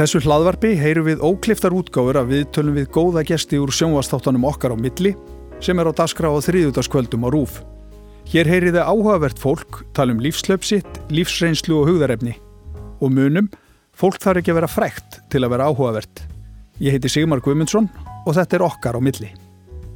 þessu 0.00 0.22
hlaðvarpi 0.24 0.70
heyru 0.80 1.02
við 1.04 1.20
ókliftar 1.20 1.74
útgáfur 1.76 2.16
að 2.16 2.30
við 2.32 2.44
tölum 2.56 2.76
við 2.78 2.86
góða 2.94 3.24
gesti 3.28 3.58
úr 3.60 3.72
sjónvastáttanum 3.74 4.46
okkar 4.48 4.72
á 4.72 4.76
milli 4.80 5.12
sem 5.60 5.76
er 5.76 5.90
á 5.90 5.92
daskra 5.92 6.30
á 6.32 6.40
þriðutaskvöldum 6.40 7.26
á 7.26 7.28
rúf. 7.28 7.58
Hér 8.30 8.48
heyri 8.48 8.70
þið 8.72 8.86
áhugavert 8.86 9.40
fólk, 9.42 9.82
tala 9.92 10.14
um 10.14 10.22
lífslöpsitt, 10.24 11.02
lífsreynslu 11.12 11.82
og 11.82 11.90
hugðarefni. 11.90 12.32
Og 13.04 13.12
munum, 13.12 13.50
fólk 13.92 14.16
þarf 14.22 14.40
ekki 14.40 14.54
að 14.54 14.58
vera 14.62 14.70
frækt 14.72 15.18
til 15.28 15.42
að 15.44 15.52
vera 15.52 15.66
áhugavert. 15.68 16.22
Ég 16.80 16.96
heiti 16.96 17.10
Sigmar 17.12 17.42
Guimundsson 17.44 17.90
og 18.24 18.38
þetta 18.38 18.56
er 18.56 18.64
okkar 18.70 18.96
á 18.96 19.00
milli. 19.04 19.28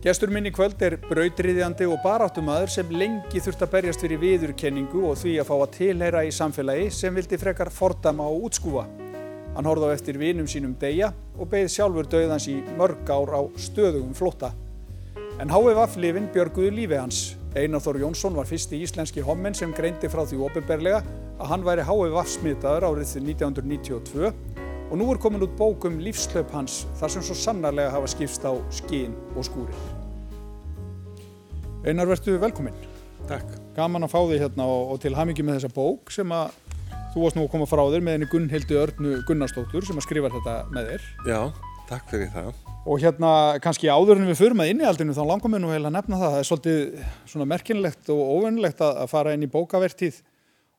Gestur 0.04 0.28
minn 0.28 0.50
í 0.50 0.52
kvöld 0.52 0.84
er 0.84 0.98
brautriðjandi 1.06 1.88
og 1.88 2.02
baráttumadur 2.04 2.68
sem 2.68 2.92
lengi 2.92 3.40
þurft 3.40 3.64
að 3.64 3.72
berjast 3.78 4.04
fyrir 4.04 4.20
viðurkenningu 4.20 5.06
og 5.08 5.16
því 5.22 5.38
að 5.40 5.48
fá 5.48 5.56
að 5.62 5.72
tilheyra 5.78 6.26
í 6.28 6.34
samfélagi 6.42 6.92
sem 6.92 7.16
vildi 7.16 7.40
frekar 7.40 7.72
fordama 7.72 8.28
og 8.28 8.50
útskúfa. 8.50 8.84
Hann 9.54 9.68
horfði 9.70 9.86
á 9.86 9.94
eftir 9.94 10.18
vinum 10.18 10.48
sínum 10.50 10.74
deyja 10.80 11.12
og 11.38 11.48
beigð 11.52 11.70
sjálfur 11.76 12.08
döðans 12.10 12.48
í 12.50 12.56
mörg 12.78 13.06
ár 13.06 13.30
á 13.38 13.40
stöðugum 13.54 14.14
flotta. 14.18 14.50
En 15.38 15.50
HVF-lifin 15.50 16.26
björguðu 16.34 16.72
lífi 16.74 16.98
hans. 16.98 17.20
Einar 17.54 17.82
Þór 17.82 18.00
Jónsson 18.02 18.34
var 18.34 18.48
fyrsti 18.50 18.80
íslenski 18.82 19.22
hommen 19.22 19.54
sem 19.54 19.70
greindi 19.74 20.10
frá 20.10 20.24
því 20.26 20.40
ofinberlega 20.48 21.04
að 21.38 21.50
hann 21.52 21.66
væri 21.66 21.86
HVF-smitaður 21.86 22.88
árið 22.88 23.14
1992 23.22 24.32
og 24.90 24.98
nú 24.98 25.06
er 25.10 25.20
komin 25.22 25.42
út 25.46 25.54
bókum 25.58 26.00
lífslaup 26.02 26.50
hans 26.54 26.82
þar 26.98 27.14
sem 27.14 27.26
svo 27.26 27.38
sannarlega 27.38 27.94
hafa 27.94 28.10
skipst 28.10 28.42
á 28.46 28.58
skín 28.74 29.14
og 29.34 29.46
skúrir. 29.46 29.86
Einar, 31.84 32.08
verðstu 32.10 32.34
velkominn. 32.42 32.76
Takk. 33.28 33.54
Gaman 33.76 34.06
að 34.06 34.12
fá 34.12 34.20
þig 34.28 34.42
hérna 34.42 34.66
og, 34.68 34.94
og 34.94 35.00
til 35.02 35.14
hamingi 35.16 35.46
með 35.46 35.58
þessa 35.60 35.74
bók 35.74 36.12
sem 36.14 36.30
að 36.34 36.52
þú 37.14 37.22
varst 37.22 37.36
nú 37.38 37.44
að 37.46 37.52
koma 37.52 37.66
frá 37.70 37.82
þér 37.92 38.02
með 38.02 38.16
henni 38.16 38.26
Gunnhildi 38.32 38.76
Örnu 38.80 39.10
Gunnarsdóttur 39.28 39.86
sem 39.86 39.98
að 40.00 40.06
skrifa 40.08 40.30
þetta 40.34 40.54
með 40.74 40.88
þér. 40.90 41.04
Já, 41.30 41.38
takk 41.86 42.08
fyrir 42.10 42.32
það. 42.34 42.56
Og 42.90 43.00
hérna 43.00 43.30
kannski 43.62 43.88
áður 43.88 44.18
en 44.18 44.26
við 44.28 44.40
förum 44.40 44.62
að 44.64 44.72
innihaldinu 44.72 45.14
þá 45.14 45.22
langar 45.28 45.52
mér 45.52 45.62
nú 45.62 45.70
heila 45.70 45.92
að 45.92 45.94
nefna 45.94 46.18
það. 46.18 46.34
Það 46.34 46.40
er 46.40 46.48
svolítið 46.50 47.04
svona 47.30 47.46
merkinlegt 47.52 48.10
og 48.12 48.32
óvennilegt 48.34 48.82
að, 48.82 48.98
að 49.04 49.12
fara 49.14 49.36
inn 49.36 49.46
í 49.46 49.50
bókavertíð 49.54 50.18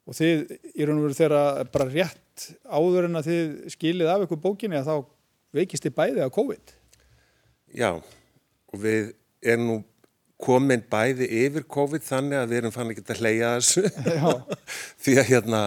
og 0.05 0.19
þið 0.19 0.43
í 0.75 0.85
raun 0.85 0.99
og 0.99 1.07
veru 1.07 1.19
þeirra 1.21 1.41
bara 1.71 1.89
rétt 1.89 2.47
áður 2.67 3.07
en 3.07 3.19
að 3.21 3.31
þið 3.31 3.73
skilið 3.77 4.11
af 4.11 4.27
ykkur 4.27 4.43
bókinni 4.43 4.79
að 4.81 4.91
þá 4.91 4.95
veikist 5.55 5.87
þið 5.87 5.97
bæði 6.01 6.27
á 6.27 6.35
COVID. 6.35 6.75
Já, 7.79 7.91
og 7.95 8.83
við 8.83 9.13
erum 9.39 9.69
nú 9.71 9.81
komin 10.45 10.83
bæði 10.91 11.29
yfir 11.45 11.65
COVID 11.71 12.03
þannig 12.05 12.41
að 12.41 12.51
við 12.51 12.59
erum 12.59 12.75
fann 12.75 12.91
ekki 12.91 13.05
að 13.07 13.21
hleyja 13.23 13.51
þessu. 13.55 13.83
Því 15.05 15.17
að 15.21 15.29
hérna 15.31 15.61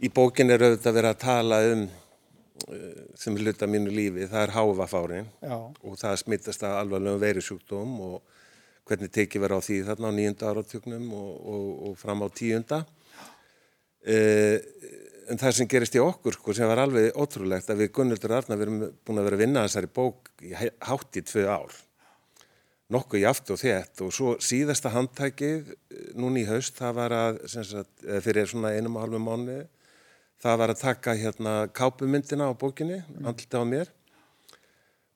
í 0.00 0.10
bókin 0.12 0.52
er 0.52 0.64
auðvitað 0.64 0.96
verið 0.96 1.10
að 1.14 1.24
tala 1.24 1.60
um 1.72 1.88
sem 3.16 3.36
er 3.36 3.44
hluta 3.46 3.68
mínu 3.70 3.92
lífi, 3.92 4.26
það 4.28 4.42
er 4.42 4.54
háfafárin 4.54 5.28
og 5.48 5.96
það 6.00 6.18
smittast 6.20 6.64
að 6.66 6.78
alvarlegum 6.82 7.22
verisjúkdóm 7.22 7.94
og 8.04 8.38
hvernig 8.88 9.12
tekið 9.14 9.44
verið 9.44 9.60
á 9.60 9.66
því 9.66 9.78
þarna 9.88 10.10
á 10.10 10.16
nýjunda 10.16 10.50
áratöknum 10.50 11.06
og, 11.16 11.30
og, 11.54 11.68
og 11.88 11.98
fram 12.00 12.24
á 12.24 12.28
tíunda. 12.34 12.80
Uh, 14.00 14.56
en 15.30 15.38
það 15.40 15.56
sem 15.56 15.68
gerist 15.70 15.96
í 15.96 16.02
okkur 16.02 16.36
sko, 16.36 16.54
sem 16.56 16.68
var 16.68 16.82
alveg 16.82 17.14
ótrúlegt 17.20 17.68
að 17.70 17.84
við 17.84 17.92
Gunnildur 17.96 18.34
Arna 18.34 18.56
við 18.56 18.66
erum 18.66 18.78
búin 19.06 19.20
að 19.20 19.28
vera 19.28 19.38
að 19.38 19.44
vinna 19.44 19.64
þessari 19.66 19.90
bók 20.00 20.30
í 20.42 20.54
hátt 20.56 21.20
í 21.20 21.24
tvö 21.28 21.44
ár 21.46 21.76
nokkuð 22.90 23.20
í 23.20 23.26
aft 23.28 23.52
og 23.54 23.60
þétt 23.60 24.02
og 24.02 24.14
svo 24.16 24.32
síðasta 24.42 24.90
handtækið 24.94 25.68
núni 26.18 26.42
í 26.42 26.48
haust 26.48 26.80
það 26.80 26.96
var 26.96 27.14
að 27.14 27.38
sagt, 27.52 27.92
fyrir 28.24 28.48
svona 28.50 28.72
einum 28.74 28.96
og 28.98 29.04
halvu 29.04 29.20
mánu 29.22 29.60
það 30.40 30.60
var 30.62 30.72
að 30.72 30.82
taka 30.82 31.16
hérna 31.18 31.54
kápumyndina 31.76 32.48
á 32.48 32.52
bókinni, 32.56 33.00
mm. 33.02 33.26
andlita 33.28 33.60
á 33.60 33.64
mér 33.68 33.92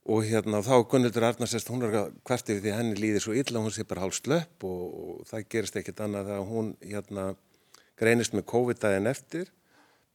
og 0.05 0.27
hérna 0.29 0.61
þá 0.61 0.75
Gunnildur 0.91 1.25
Arnarsest, 1.25 1.71
hún 1.73 1.87
er 1.87 1.95
hvert 2.29 2.51
yfir 2.53 2.61
því 2.61 2.73
henni 2.77 2.99
líði 3.01 3.23
svo 3.25 3.33
illa, 3.33 3.63
hún 3.63 3.73
sé 3.73 3.87
bara 3.89 4.05
hálf 4.05 4.19
slöpp 4.19 4.67
og, 4.69 4.83
og 4.93 5.29
það 5.31 5.47
gerist 5.55 5.79
ekkit 5.81 6.03
annað 6.05 6.35
að 6.37 6.49
hún 6.51 6.73
hérna 6.85 7.31
greinist 8.01 8.35
með 8.37 8.49
COVID-dæðin 8.53 9.09
eftir 9.09 9.49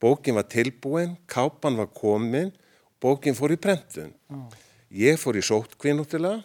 bókin 0.00 0.38
var 0.38 0.46
tilbúin, 0.50 1.16
kápan 1.26 1.80
var 1.80 1.90
komin 1.96 2.52
bókin 3.02 3.36
fór 3.36 3.56
í 3.56 3.58
prentun 3.60 4.14
oh. 4.30 4.46
ég 4.94 5.18
fór 5.20 5.40
í 5.40 5.44
sótkvinnútila 5.44 6.36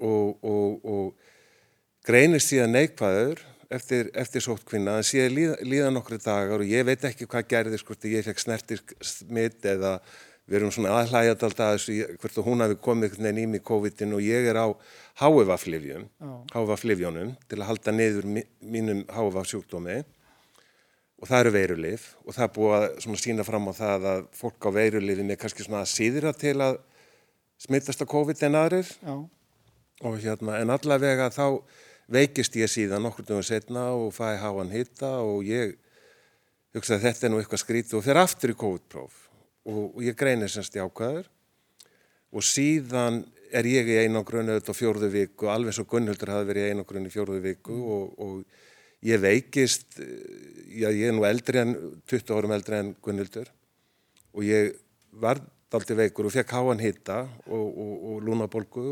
og, 0.00 0.40
og, 0.40 0.88
og 0.88 2.06
greinist 2.06 2.52
síðan 2.52 2.74
neikvæður 2.78 3.44
eftir, 3.70 4.10
eftir 4.14 4.44
sótkvinna 4.44 4.98
en 5.00 5.06
síðan 5.06 5.34
líða, 5.34 5.58
líða 5.66 5.90
nokkru 5.94 6.18
dagar 6.22 6.62
og 6.62 6.70
ég 6.70 6.86
veit 6.86 7.04
ekki 7.08 7.28
hvað 7.30 7.50
gerði 7.50 7.80
sko 7.82 7.96
ég 8.06 8.26
fekk 8.26 8.42
snertir 8.42 8.82
smitt 9.04 9.64
eða 9.66 9.98
við 10.46 10.60
erum 10.60 10.72
svona 10.74 10.94
aðhlægjað 11.00 11.44
alltaf 11.48 11.72
þessu 11.74 12.18
hvort 12.22 12.36
hún 12.46 12.62
hafi 12.62 12.76
komið 12.78 13.16
neina 13.22 13.58
í 13.58 13.62
COVID-in 13.66 14.14
og 14.14 14.22
ég 14.22 14.46
er 14.46 14.60
á 14.62 14.66
HVF-livjum 15.18 16.04
oh. 16.22 16.42
HVF-livjónum 16.54 17.32
til 17.50 17.58
að 17.58 17.68
halda 17.72 17.94
niður 17.94 18.28
mínum 18.30 19.02
HVF-sjúkdómi 19.10 20.02
og 21.16 21.30
það 21.30 21.40
eru 21.40 21.54
veirulif 21.56 22.04
og 22.22 22.36
það 22.36 22.46
er 22.46 22.52
búið 22.58 22.76
að 22.76 23.18
sína 23.24 23.46
fram 23.48 23.66
á 23.66 23.72
það 23.74 24.06
að 24.12 24.28
fólk 24.38 24.68
á 24.68 24.70
veirulifin 24.76 25.32
er 25.34 25.40
kannski 25.40 25.66
svona 25.66 25.82
að 25.82 25.92
síðra 25.96 26.34
til 26.36 26.54
að 26.62 26.78
smittast 27.66 28.04
á 28.04 28.06
COVID 28.06 28.46
en 28.46 28.60
aðrir 28.60 28.94
oh. 29.10 29.24
og 30.06 30.18
hérna 30.22 30.60
en 30.60 30.74
allavega 30.76 31.32
þá 31.34 31.46
veikist 32.12 32.56
ég 32.58 32.70
síðan 32.70 33.02
nokkur 33.06 33.26
dögum 33.26 33.46
setna 33.46 33.88
og 33.96 34.12
fæ 34.14 34.36
háan 34.40 34.72
hitta 34.72 35.18
og 35.24 35.46
ég 35.46 35.74
hugsa 36.76 36.96
að 36.96 37.08
þetta 37.08 37.26
er 37.26 37.32
nú 37.32 37.40
eitthvað 37.40 37.62
skrítið 37.62 37.98
og 37.98 38.04
fer 38.04 38.20
aftur 38.20 38.52
í 38.52 38.58
COVID-próf. 38.60 39.16
Og, 39.66 39.96
og 39.96 40.04
ég 40.04 40.18
greinir 40.18 40.52
semst 40.52 40.76
í 40.76 40.82
ákvæður 40.82 41.26
og 42.36 42.44
síðan 42.44 43.24
er 43.54 43.66
ég 43.70 43.88
í 43.90 43.98
einangrun 44.04 44.50
auðvitað 44.50 44.78
fjórðu 44.78 45.10
viku, 45.10 45.48
alveg 45.50 45.74
svo 45.74 45.86
Gunnhildur 45.90 46.32
hafi 46.34 46.48
verið 46.50 46.66
í 46.66 46.72
einangrun 46.74 47.08
í 47.08 47.12
fjórðu 47.12 47.40
viku 47.42 47.76
og, 47.94 48.14
og 48.22 49.06
ég 49.06 49.20
veikist, 49.22 49.98
já 49.98 50.88
ég 50.90 51.08
er 51.08 51.14
nú 51.16 51.26
eldri 51.26 51.62
en, 51.62 51.74
20 52.10 52.34
árum 52.36 52.54
eldri 52.56 52.80
en 52.80 52.92
Gunnhildur. 53.02 53.50
Og 54.36 54.44
ég 54.46 54.74
var 55.16 55.40
aldrei 55.76 55.96
veikur 56.04 56.28
og 56.28 56.34
fekk 56.34 56.54
háan 56.56 56.80
hitta 56.80 57.24
og, 57.46 57.66
og 57.76 58.22
lúnabolgu 58.24 58.84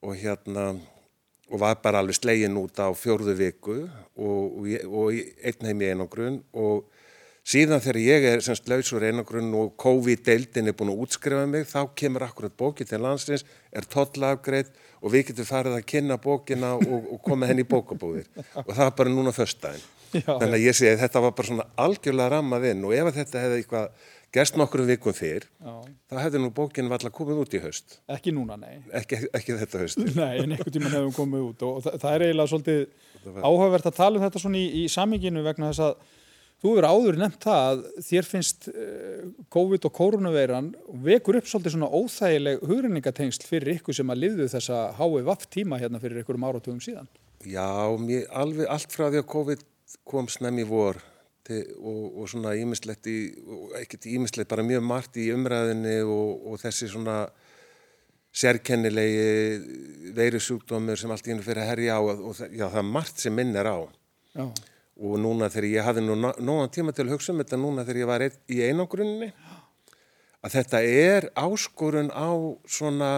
og 0.00 0.16
hérna 0.16 0.72
og 1.50 1.60
var 1.60 1.80
bara 1.82 2.00
alveg 2.00 2.16
slegin 2.16 2.58
út 2.60 2.78
á 2.78 2.88
fjórðu 2.94 3.34
viku 3.38 3.76
og, 3.82 4.60
og, 4.62 4.66
og 4.86 5.14
einn 5.16 5.68
heim 5.68 5.82
í 5.82 5.90
einangrun. 5.90 6.40
Og 6.54 6.86
síðan 7.42 7.82
þegar 7.82 8.00
ég 8.04 8.26
er 8.30 8.44
semst 8.44 8.68
lausur 8.70 9.04
einangrun 9.06 9.50
og 9.58 9.74
COVID-deildin 9.80 10.70
er 10.70 10.76
búin 10.78 10.92
að 10.94 11.02
útskrifa 11.06 11.46
mig 11.50 11.66
þá 11.70 11.80
kemur 11.98 12.26
akkurat 12.28 12.54
bókið 12.54 12.92
til 12.92 13.02
landsins, 13.02 13.46
er 13.74 13.88
tollafgreit 13.90 14.70
og 15.00 15.14
við 15.14 15.30
getum 15.30 15.48
farið 15.48 15.78
að 15.80 15.88
kynna 15.90 16.20
bókina 16.22 16.76
og, 16.78 17.10
og 17.16 17.22
koma 17.26 17.50
henni 17.50 17.66
í 17.66 17.70
bókabúðir. 17.70 18.30
Og 18.66 18.70
það 18.70 18.84
var 18.84 18.94
bara 19.02 19.16
núna 19.16 19.34
förstæðin. 19.34 19.88
Þannig 20.10 20.56
að 20.56 20.64
ég 20.64 20.74
segi 20.74 20.90
að 20.90 21.02
þetta 21.04 21.20
var 21.22 21.34
bara 21.38 21.48
svona 21.48 21.66
algjörlega 21.78 22.32
rammað 22.34 22.64
inn 22.72 22.86
og 22.86 22.94
ef 22.96 23.12
þetta 23.14 23.44
hefði 23.44 23.60
eitthvað 23.60 24.08
gerst 24.34 24.56
nokkru 24.58 24.84
vikum 24.86 25.14
fyrr, 25.16 25.46
þá 26.10 26.14
hefði 26.22 26.42
nú 26.44 26.52
bókinn 26.54 26.90
valla 26.90 27.10
komið 27.14 27.42
út 27.42 27.56
í 27.56 27.62
haust. 27.64 27.98
Ekki 28.10 28.34
núna, 28.34 28.56
nei. 28.60 28.78
Ekki, 29.00 29.24
ekki 29.36 29.58
þetta 29.64 29.82
haust. 29.82 30.00
Nei, 30.20 30.38
en 30.42 30.54
einhvern 30.54 30.74
tíman 30.76 30.94
hefum 30.94 31.16
komið 31.16 31.44
út 31.48 31.66
og 31.66 31.82
það, 31.86 31.98
það 32.04 32.14
er 32.14 32.24
eiginlega 32.28 32.52
svolítið 32.52 32.80
áhugavert 33.42 33.90
að 33.90 33.98
tala 33.98 34.20
um 34.20 34.24
þetta 34.26 34.42
svona 34.44 34.60
í, 34.60 34.66
í 34.80 34.84
saminginu 34.92 35.44
vegna 35.46 35.72
þess 35.72 35.84
að 35.88 36.08
þú 36.60 36.74
verður 36.76 36.94
áður 36.94 37.18
nefnt 37.24 37.46
það 37.48 37.66
að 37.66 37.82
þér 38.06 38.28
finnst 38.28 38.70
uh, 38.70 39.26
COVID 39.56 39.88
og 39.88 39.94
koronaveiran 39.98 40.72
vekur 41.06 41.40
upp 41.40 41.50
svolítið 41.50 41.76
svona 41.76 41.90
óþægileg 41.90 42.64
hugrenningatengsl 42.70 43.48
fyrir 43.48 43.78
ykkur 43.78 43.98
sem 43.98 44.14
að 44.14 44.22
liðu 44.26 44.50
þessa 44.52 44.82
HVF 45.00 45.48
tíma 45.50 45.80
hérna 45.80 46.02
fyrir 46.02 46.22
ykkurum 46.22 46.46
áratugum 46.46 46.82
síðan. 46.84 47.10
Já, 47.48 47.66
mér, 47.98 48.28
alveg 48.36 48.68
allt 48.68 48.92
frá 48.92 49.08
því 49.08 49.24
að 49.24 49.30
COVID 49.32 49.66
kom 50.06 50.28
snem 50.30 50.60
í 50.60 50.66
vor 50.68 51.00
og, 51.76 52.02
og 52.22 52.28
svona 52.30 52.54
ímislegt 52.58 53.06
í, 53.10 53.18
ekkert 53.80 54.08
ímislegt, 54.10 54.50
bara 54.50 54.66
mjög 54.66 54.84
margt 54.86 55.18
í 55.20 55.30
umræðinni 55.34 56.00
og, 56.04 56.44
og 56.50 56.60
þessi 56.62 56.88
svona 56.90 57.22
sérkennilegi 58.30 60.12
veirusjúkdómur 60.14 60.98
sem 60.98 61.10
allt 61.10 61.26
í 61.26 61.32
hennu 61.32 61.44
fyrir 61.44 61.64
að 61.64 61.72
herja 61.72 61.96
á 61.98 62.00
og 62.02 62.34
það, 62.38 62.52
já, 62.54 62.66
það 62.66 62.82
er 62.82 62.92
margt 62.96 63.22
sem 63.24 63.34
minn 63.34 63.56
er 63.58 63.66
á 63.66 63.78
já. 63.80 64.44
og 64.46 65.16
núna 65.18 65.50
þegar 65.50 65.70
ég 65.70 65.88
hafði 65.88 66.04
nú 66.06 66.18
nógan 66.20 66.70
tíma 66.70 66.94
til 66.94 67.08
að 67.08 67.16
hugsa 67.16 67.34
um 67.34 67.42
þetta 67.42 67.58
núna 67.58 67.86
þegar 67.88 68.02
ég 68.04 68.10
var 68.12 68.26
ein, 68.26 68.36
í 68.46 68.60
einangrunni 68.68 69.32
að 70.40 70.54
þetta 70.54 70.82
er 70.86 71.28
áskorun 71.34 72.12
á 72.14 72.30
svona 72.70 73.10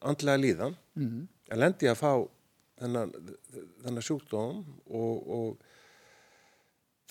andlega 0.00 0.38
líðan 0.40 0.78
mm 0.94 1.08
-hmm. 1.08 1.26
að 1.50 1.62
lendi 1.64 1.90
að 1.90 1.98
fá 1.98 2.12
þennan, 2.78 3.12
þennan 3.82 4.06
sjúkdóm 4.06 4.62
og, 4.86 5.28
og 5.36 5.71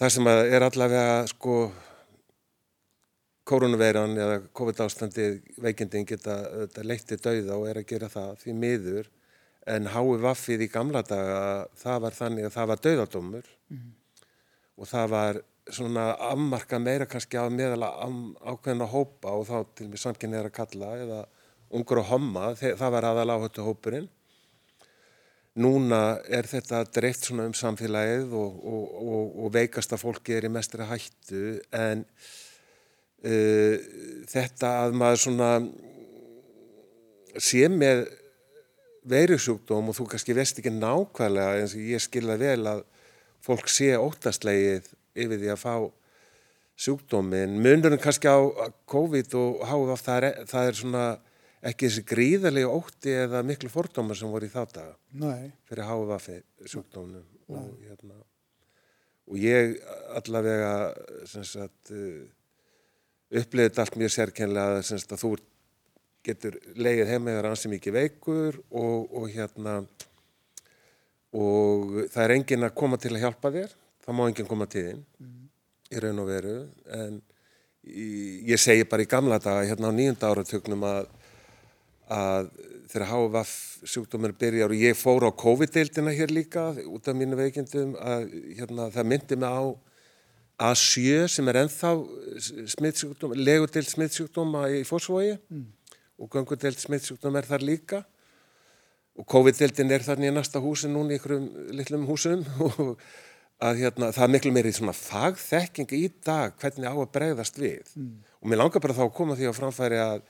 það 0.02 0.14
sem 0.16 0.28
er 0.34 0.64
allavega 0.66 1.18
sko 1.30 1.56
koronaveiran 3.46 4.18
eða 4.18 4.40
COVID-ástandi 4.58 5.28
veikindin 5.62 6.08
geta, 6.10 6.38
leittið 6.82 7.22
dauða 7.22 7.58
og 7.60 7.68
er 7.70 7.82
að 7.82 7.90
gera 7.92 8.10
það 8.10 8.32
því 8.42 8.56
miður 8.64 9.12
en 9.70 9.90
hái 9.94 10.18
vaffið 10.24 10.66
í 10.66 10.70
gamla 10.74 11.04
daga 11.06 11.42
það 11.78 12.02
var 12.06 12.18
þannig 12.18 12.48
að 12.48 12.56
það 12.56 12.72
var 12.72 12.84
dauðadómur 12.86 13.46
mm 13.46 13.78
-hmm. 13.78 13.94
og 14.82 14.90
það 14.90 15.10
var 15.12 15.42
svona 15.70 16.06
afmarka 16.32 16.80
meira 16.80 17.06
kannski 17.06 17.38
á 17.38 17.46
meðal 17.50 17.86
ákveðina 17.86 18.90
hópa 18.90 19.36
og 19.38 19.46
þá 19.46 19.58
til 19.76 19.86
og 19.86 19.92
með 19.94 20.04
samkynni 20.06 20.38
er 20.38 20.50
að 20.50 20.58
kalla 20.58 20.96
eða 20.98 21.20
ungur 21.70 22.02
og 22.02 22.10
homma, 22.10 22.56
það 22.56 22.90
var 22.92 23.08
aðal 23.08 23.30
áhættu 23.30 23.64
hópurinn. 23.64 24.10
Núna 25.60 26.22
er 26.32 26.48
þetta 26.48 26.86
dreift 26.96 27.26
svona 27.28 27.50
um 27.50 27.56
samfélagið 27.58 28.32
og, 28.40 28.60
og, 28.64 28.86
og, 29.02 29.34
og 29.44 29.52
veikasta 29.52 29.98
fólki 30.00 30.38
er 30.38 30.48
í 30.48 30.52
mestri 30.54 30.86
hættu 30.88 31.58
en 31.76 32.06
uh, 33.28 33.76
þetta 34.32 34.70
að 34.86 34.96
maður 35.02 35.24
svona 35.26 35.50
sé 37.36 37.68
með 37.68 38.06
veirusjúkdóm 39.12 39.92
og 39.92 39.98
þú 39.98 40.08
kannski 40.14 40.36
veist 40.38 40.62
ekki 40.62 40.72
nákvæmlega 40.72 41.60
eins 41.60 41.76
og 41.76 41.84
ég 41.84 42.04
skilða 42.04 42.38
vel 42.40 42.62
að 42.72 42.86
fólk 43.44 43.68
sé 43.72 43.92
óttastlegið 43.98 44.88
yfir 45.20 45.42
því 45.42 45.52
að 45.52 45.62
fá 45.62 45.76
sjúkdómin. 46.82 47.60
Munurinn 47.62 48.02
kannski 48.02 48.30
á 48.32 48.40
COVID 48.90 49.36
og 49.38 49.66
HVF 49.68 50.06
það 50.06 50.28
er, 50.30 50.40
það 50.50 50.70
er 50.70 50.80
svona 50.80 51.06
ekki 51.62 51.88
þessi 51.88 52.04
gríðarlega 52.10 52.74
ótti 52.74 53.14
eða 53.26 53.44
miklu 53.46 53.70
fordómar 53.70 54.18
sem 54.18 54.32
voru 54.32 54.48
í 54.48 54.54
þá 54.54 54.62
daga 54.74 54.96
Nei. 55.22 55.52
fyrir 55.70 55.86
HVF 55.86 56.30
sjúkdómnum 56.74 57.26
og, 57.52 57.72
hérna, 57.86 58.18
og 59.30 59.42
ég 59.42 59.78
allavega 60.18 60.74
sagt, 61.28 61.92
uh, 61.94 62.24
upplifið 63.42 63.82
allt 63.84 64.00
mjög 64.02 64.16
sérkennlega 64.16 64.82
að 64.82 65.20
þú 65.22 65.36
getur 66.26 66.58
leið 66.78 67.08
heima 67.10 67.34
eða 67.34 67.54
ansið 67.54 67.76
mikið 67.76 67.98
veikur 67.98 68.58
og, 68.70 69.12
og 69.18 69.30
hérna 69.34 69.80
og 71.32 71.96
það 72.12 72.24
er 72.26 72.36
engin 72.36 72.68
að 72.68 72.76
koma 72.78 73.00
til 73.02 73.14
að 73.16 73.24
hjálpa 73.26 73.54
þér 73.54 73.76
það 74.02 74.18
má 74.18 74.24
enginn 74.28 74.50
koma 74.50 74.68
til 74.70 74.84
þín 74.90 75.04
mm. 75.22 75.38
í 75.94 76.02
raun 76.04 76.22
og 76.22 76.30
veru 76.30 76.58
en 76.98 77.22
ég 77.82 78.62
segi 78.62 78.86
bara 78.90 79.06
í 79.06 79.10
gamla 79.10 79.40
daga 79.42 79.66
hérna 79.66 79.90
á 79.90 79.94
nýjunda 79.96 80.30
áratögnum 80.30 80.84
að, 80.86 81.08
að 82.12 82.50
þegar 82.92 83.08
HVF 83.08 83.54
sjúkdómur 83.88 84.34
byrjar 84.38 84.74
og 84.74 84.82
ég 84.84 84.98
fór 85.00 85.26
á 85.26 85.32
COVID-deildina 85.32 86.14
hér 86.16 86.34
líka 86.34 86.72
út 86.92 87.08
af 87.08 87.18
mínu 87.18 87.40
veikindum 87.40 87.96
að 87.96 88.28
hérna, 88.58 88.90
það 88.94 89.10
myndi 89.14 89.40
mig 89.40 89.48
á 89.52 89.64
A7 90.62 91.26
sem 91.32 91.48
er 91.50 91.64
ennþá 91.64 91.94
smittsjúkdóma, 92.76 93.38
legudeild 93.40 93.90
smittsjúkdóma 93.90 94.68
í 94.76 94.84
fórsvogi 94.86 95.34
mm. 95.40 95.66
og 96.22 96.32
gangudeild 96.36 96.78
smittsjúkdóma 96.82 97.42
er 97.42 97.50
þar 97.50 97.66
líka 97.66 98.04
og 99.18 99.28
COVID-deildin 99.32 99.92
er 99.96 100.06
þarna 100.06 100.30
í 100.30 100.36
næsta 100.36 100.62
húsin 100.62 100.94
núna 100.94 101.16
í 101.16 101.20
ykkurum 101.20 101.48
litlum 101.80 102.06
húsum 102.10 102.46
og 102.68 102.98
að 103.62 103.84
hérna, 103.84 104.10
það 104.14 104.24
er 104.26 104.34
miklu 104.36 104.54
meiri 104.54 104.72
svona 104.74 104.94
fagþekking 104.98 105.92
í 105.98 106.06
dag 106.26 106.56
hvernig 106.62 106.90
á 106.90 106.96
að 106.98 107.12
bregðast 107.16 107.60
við 107.62 107.92
mm. 107.96 108.16
og 108.42 108.52
mér 108.52 108.62
langar 108.62 108.84
bara 108.84 108.98
þá 108.98 109.06
að 109.08 109.16
koma 109.18 109.38
því 109.40 109.50
á 109.50 109.54
framfæri 109.58 110.02
að, 110.02 110.24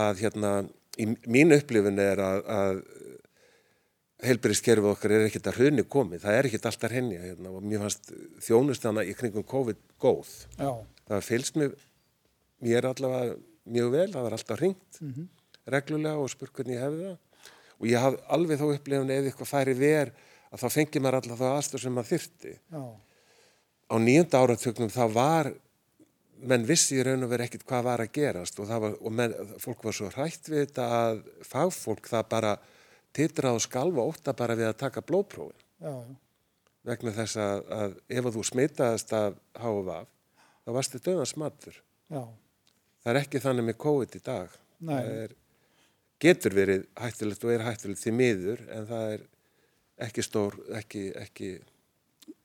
að 0.00 0.24
hérna, 0.24 0.52
í 1.00 1.06
mín 1.30 1.56
upplifin 1.56 2.00
er 2.02 2.22
að, 2.24 2.40
að 2.54 2.80
heilbyrðiskerfið 4.26 4.90
okkar 4.90 5.14
er 5.16 5.26
ekkert 5.26 5.48
að 5.48 5.60
hrunni 5.60 5.84
komið, 5.88 6.24
það 6.24 6.38
er 6.38 6.48
ekkert 6.48 6.66
alltaf 6.70 6.92
henni 6.92 7.20
hérna, 7.20 7.52
og 7.54 7.64
mér 7.64 7.84
fannst 7.84 8.10
þjónustana 8.44 9.04
í 9.08 9.14
kringum 9.16 9.46
COVID 9.48 9.80
góð. 10.02 10.34
Já. 10.58 10.72
Það 11.08 11.26
fylgst 11.26 11.56
mér, 11.60 11.76
mér 12.60 12.90
allavega 12.90 13.38
mjög 13.70 13.92
vel, 13.94 14.08
það 14.12 14.26
var 14.26 14.36
alltaf 14.36 14.60
ringt 14.60 15.00
mm 15.00 15.12
-hmm. 15.12 15.28
reglulega 15.74 16.18
og 16.18 16.30
spurt 16.30 16.52
hvernig 16.52 16.76
ég 16.76 16.84
hefði 16.84 17.04
það 17.08 17.18
og 17.80 17.86
ég 17.88 18.02
haf 18.04 18.16
alveg 18.28 18.60
þá 18.60 18.66
upplifin 18.74 19.10
eða 19.10 19.30
eitthvað 19.30 19.52
færi 19.54 19.74
ver 19.74 20.12
að 20.50 20.62
þá 20.62 20.68
fengi 20.74 21.00
maður 21.00 21.18
alltaf 21.20 21.38
það 21.40 21.56
aðstöð 21.56 21.82
sem 21.82 21.94
maður 21.96 22.10
þyrti 22.10 22.52
Já. 22.58 22.82
á 23.90 23.94
nýjönda 23.98 24.40
áratöknum 24.40 24.92
það 24.92 25.12
var 25.16 25.52
menn 26.48 26.66
vissi 26.68 26.98
í 26.98 27.04
raun 27.04 27.26
og 27.26 27.32
veri 27.32 27.46
ekkit 27.46 27.66
hvað 27.68 27.86
var 27.86 28.02
að 28.04 28.12
gerast 28.16 28.60
og, 28.60 28.70
var, 28.70 28.96
og 28.96 29.14
menn, 29.14 29.34
fólk 29.62 29.84
var 29.86 29.96
svo 29.96 30.10
hrætt 30.14 30.50
við 30.50 30.66
þetta 30.66 30.86
að 30.96 31.22
fagfólk 31.46 32.10
það 32.10 32.28
bara 32.34 32.52
titra 33.16 33.54
og 33.56 33.62
skalva 33.64 34.04
óta 34.06 34.34
bara 34.36 34.56
við 34.58 34.70
að 34.70 34.78
taka 34.84 35.04
blóðprófin 35.06 35.64
Já. 35.82 35.94
vegna 36.86 37.14
þess 37.16 37.40
að, 37.40 37.64
að 37.76 37.96
ef 38.08 38.30
að 38.30 38.38
þú 38.38 38.46
smitaðist 38.50 39.16
af 39.16 39.40
HVF 39.58 40.14
þá 40.60 40.72
varst 40.76 40.96
þetta 40.96 41.10
döðan 41.10 41.32
smattur 41.32 41.80
það 42.10 43.12
er 43.12 43.20
ekki 43.24 43.42
þannig 43.42 43.68
með 43.70 43.80
COVID 43.86 44.16
í 44.16 44.22
dag 44.30 44.56
Nei. 44.80 44.94
það 44.94 45.10
er, 45.24 45.36
getur 46.20 46.56
verið 46.56 46.86
hættilegt 47.00 47.44
og 47.44 47.54
er 47.54 47.66
hættilegt 47.66 48.04
því 48.04 48.16
miður 48.16 48.64
en 48.70 48.88
það 48.88 49.12
er 49.16 49.28
ekki 50.00 50.24
stór, 50.24 50.56
ekki, 50.78 51.10
ekki 51.20 51.50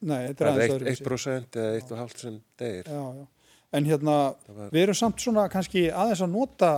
Nei, 0.05 0.27
þetta 0.29 0.45
er 0.45 0.51
aðeins 0.51 1.01
1% 1.01 1.57
eða 1.61 1.79
1,5% 1.79 2.21
sem 2.21 2.37
degir. 2.59 2.89
Já, 2.89 3.03
já. 3.15 3.25
En 3.75 3.87
hérna, 3.87 4.17
var... 4.47 4.69
við 4.71 4.85
erum 4.85 4.97
samt 4.97 5.23
svona 5.23 5.47
kannski 5.51 5.87
aðeins 5.91 6.23
að 6.23 6.33
nota 6.35 6.71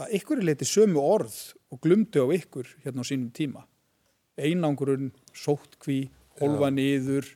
að 0.00 0.16
ykkur 0.18 0.40
er 0.40 0.48
leiti 0.48 0.68
sömu 0.68 1.02
orð 1.02 1.36
og 1.72 1.80
glumdu 1.84 2.24
á 2.24 2.28
ykkur 2.38 2.70
hérna 2.84 3.04
á 3.04 3.08
sínum 3.08 3.30
tíma. 3.36 3.66
Einangurinn, 4.40 5.12
sóttkví, 5.36 6.06
holfa 6.40 6.70
niður, 6.72 7.28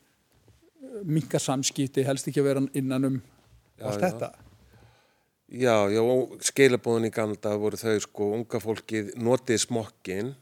minga 1.04 1.40
samskipti, 1.42 2.04
helst 2.06 2.30
ekki 2.30 2.40
að 2.40 2.48
vera 2.48 2.64
innan 2.78 3.08
um 3.10 3.18
já, 3.20 3.84
allt 3.90 4.00
já. 4.00 4.06
þetta. 4.08 4.30
Já, 5.46 5.74
já, 5.92 6.02
skeilabóðin 6.48 7.06
í 7.06 7.12
gamla 7.14 7.52
voru 7.60 7.78
þau 7.78 8.00
sko, 8.02 8.30
unga 8.40 8.58
fólkið 8.62 9.12
notið 9.22 9.60
smokkinn 9.62 10.32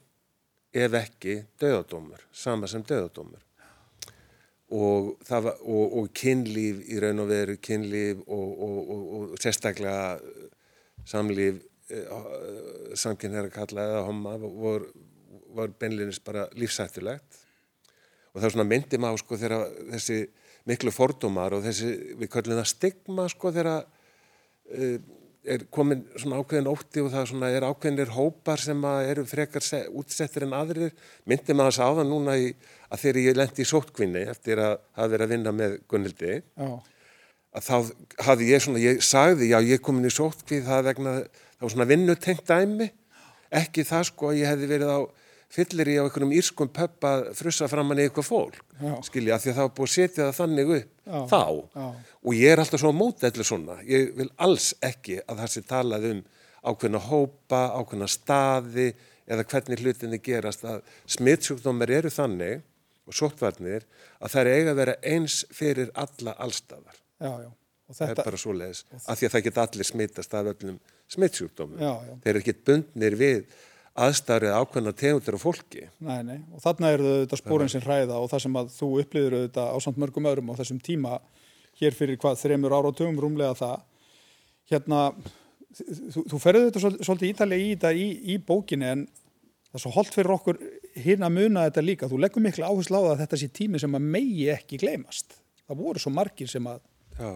ef 0.75 0.97
ekki 0.99 1.43
döðadómur, 1.61 2.23
sama 2.33 2.71
sem 2.71 2.83
döðadómur. 2.87 3.43
Og, 4.75 5.13
var, 5.29 5.53
og, 5.63 5.99
og 6.01 6.09
kynlíf 6.17 6.81
í 6.91 6.99
raun 7.03 7.23
og 7.23 7.29
veru, 7.31 7.55
kynlíf 7.63 8.25
og, 8.27 9.35
sérstaklega 9.39 10.17
samlíf 11.07 11.61
eh, 11.95 12.09
samkynherra 12.99 13.53
kalla 13.55 13.85
eða 13.91 14.05
homma 14.09 14.35
vor, 14.43 14.89
var 15.55 15.75
beinleginis 15.79 16.19
bara 16.25 16.49
lífsættulegt 16.59 17.43
og 18.33 18.41
það 18.41 18.49
er 18.49 18.55
svona 18.57 18.67
myndi 18.67 18.99
maður 18.99 19.23
sko 19.23 19.39
þegar 19.39 19.69
þessi 19.93 20.19
miklu 20.67 20.93
fordómar 20.95 21.55
og 21.55 21.63
þessi, 21.67 21.91
við 22.19 22.31
kallum 22.33 22.59
það 22.59 22.71
stigma 22.73 23.29
sko 23.31 23.53
þegar 23.55 23.85
uh, 23.85 24.97
er 25.45 25.67
komin 25.73 26.03
svona 26.17 26.41
ákveðin 26.41 26.71
ótti 26.71 27.03
og 27.05 27.11
það 27.13 27.29
svona 27.31 27.51
er 27.53 27.67
ákveðinir 27.69 28.13
hópar 28.15 28.63
sem 28.63 28.85
eru 28.85 29.25
frekar 29.29 29.65
útsettir 29.93 30.47
en 30.47 30.57
aðrir. 30.57 30.95
Myndi 31.29 31.57
maður 31.57 31.75
þess 31.75 31.85
aðan 31.85 32.11
núna 32.13 32.37
í, 32.41 32.51
að 32.89 33.03
þegar 33.05 33.21
ég 33.23 33.39
lendi 33.39 33.65
í 33.65 33.69
sótkvinni 33.69 34.25
eftir 34.33 34.63
að 34.65 34.75
hafa 34.97 35.11
verið 35.13 35.27
að 35.27 35.35
vinna 35.35 35.55
með 35.55 35.79
Gunnildi 35.91 36.35
að 37.55 37.67
þá 37.69 37.75
hafði 38.27 38.49
ég 38.51 38.65
svona, 38.65 38.83
ég 38.83 39.03
sagði 39.05 39.51
já 39.53 39.59
ég 39.63 39.83
komin 39.85 40.09
í 40.09 40.13
sótkvið 40.13 40.65
það 40.67 40.87
vegna 40.89 41.13
það 41.23 41.67
var 41.67 41.75
svona 41.77 41.91
vinnutengt 41.91 42.49
dæmi. 42.49 42.89
Ekki 43.55 43.85
það 43.87 44.09
sko 44.11 44.33
að 44.33 44.41
ég 44.41 44.51
hefði 44.51 44.71
verið 44.73 44.91
á 44.91 45.01
fyllir 45.55 45.91
í 45.93 45.97
á 46.01 46.05
einhvernum 46.05 46.35
írskum 46.35 46.71
pöpp 46.75 47.07
að 47.07 47.25
frussa 47.39 47.69
fram 47.71 47.93
hann 47.93 48.03
í 48.03 48.07
eitthvað 48.09 48.27
fólk 48.27 48.61
Já. 48.81 48.95
skilja, 49.07 49.39
því 49.39 49.53
að 49.53 49.59
það 49.59 49.69
var 49.69 49.75
búið 49.79 49.89
að 49.91 49.95
setja 49.95 50.27
það 50.27 50.39
þannig 50.41 50.73
upp 50.77 50.93
Já. 51.05 51.19
þá 51.31 51.43
Já. 51.79 51.87
og 52.25 52.39
ég 52.39 52.53
er 52.53 52.63
alltaf 52.63 52.83
svo 52.83 52.93
mótætlu 52.97 53.47
svona, 53.47 53.79
ég 53.87 54.15
vil 54.19 54.31
alls 54.47 54.71
ekki 54.85 55.21
að 55.23 55.43
það 55.43 55.53
sé 55.55 55.65
talað 55.69 56.07
um 56.11 56.23
ákveðna 56.65 57.03
hópa, 57.07 57.63
ákveðna 57.79 58.09
staði 58.09 58.87
eða 59.25 59.45
hvernig 59.49 59.83
hlutinni 59.85 60.21
gerast 60.25 60.65
að 60.69 60.81
smittsjúkdómar 61.17 61.93
eru 61.93 62.13
þannig 62.13 62.65
og 63.05 63.17
sóttvarnir 63.17 63.85
að 64.19 64.33
það 64.33 64.41
er 64.41 64.51
eiga 64.55 64.73
að 64.73 64.81
vera 64.81 64.97
eins 65.15 65.43
fyrir 65.53 65.93
alla 65.95 66.35
allstafar 66.41 66.99
það 67.95 68.11
er 68.11 68.21
bara 68.25 68.41
svo 68.41 68.55
leiðis, 68.57 68.85
af 69.05 69.19
því 69.21 69.29
að 69.29 69.35
það 69.37 69.45
geta 69.47 69.65
allir 69.69 69.89
smittast 69.89 70.35
af 70.35 70.51
öllum 70.55 70.81
smittsjúkdómum 71.15 71.81
þeir 72.25 72.33
eru 72.33 72.43
ekki 72.43 72.57
bundnir 72.65 73.17
við 73.21 73.45
aðstæðrið 73.95 74.57
ákveðna 74.59 74.93
tegundir 74.99 75.37
og 75.37 75.43
fólki. 75.43 75.87
Nei, 76.03 76.19
nei, 76.27 76.39
og 76.51 76.63
þarna 76.65 76.91
er 76.95 77.03
þetta 77.05 77.39
spórin 77.39 77.71
sem 77.71 77.83
hræða 77.85 78.19
og 78.19 78.31
það 78.33 78.45
sem 78.45 78.57
að 78.59 78.71
þú 78.75 78.89
upplýður 79.05 79.37
þetta 79.45 79.67
á 79.71 79.77
samt 79.85 80.01
mörgum 80.03 80.29
öðrum 80.31 80.51
á 80.51 80.59
þessum 80.59 80.81
tíma 80.83 81.19
hér 81.79 81.95
fyrir 81.95 82.19
hvað 82.23 82.41
þreymur 82.43 82.75
ára 82.75 82.91
og 82.91 82.97
tögum 82.99 83.21
rúmlega 83.23 83.55
það. 83.59 83.85
Hérna, 84.73 85.03
þú, 85.79 86.25
þú 86.33 86.41
ferður 86.43 86.67
þetta 86.71 86.93
svolítið 87.07 87.31
ítalega 87.31 87.63
í 87.63 87.71
þetta 87.75 87.93
í, 87.95 88.09
í 88.35 88.39
bókinni 88.43 88.91
en 88.91 89.05
það 89.69 89.79
er 89.79 89.85
svo 89.85 89.95
holdt 89.95 90.17
fyrir 90.17 90.35
okkur 90.35 90.61
hérna 91.05 91.31
að 91.31 91.39
muna 91.39 91.67
þetta 91.69 91.87
líka. 91.87 92.11
Þú 92.11 92.21
leggur 92.25 92.45
miklu 92.45 92.67
áherslu 92.67 92.99
á 92.99 93.03
það 93.05 93.13
að 93.15 93.23
þetta 93.25 93.41
sé 93.43 93.51
tími 93.61 93.83
sem 93.83 93.99
að 93.99 94.11
megi 94.17 94.49
ekki 94.55 94.81
gleymast. 94.83 95.39
Það 95.69 95.83
voru 95.85 96.03
svo 96.03 96.15
margir 96.15 96.51
sem 96.51 96.67
að 96.71 96.83
Já. 97.19 97.31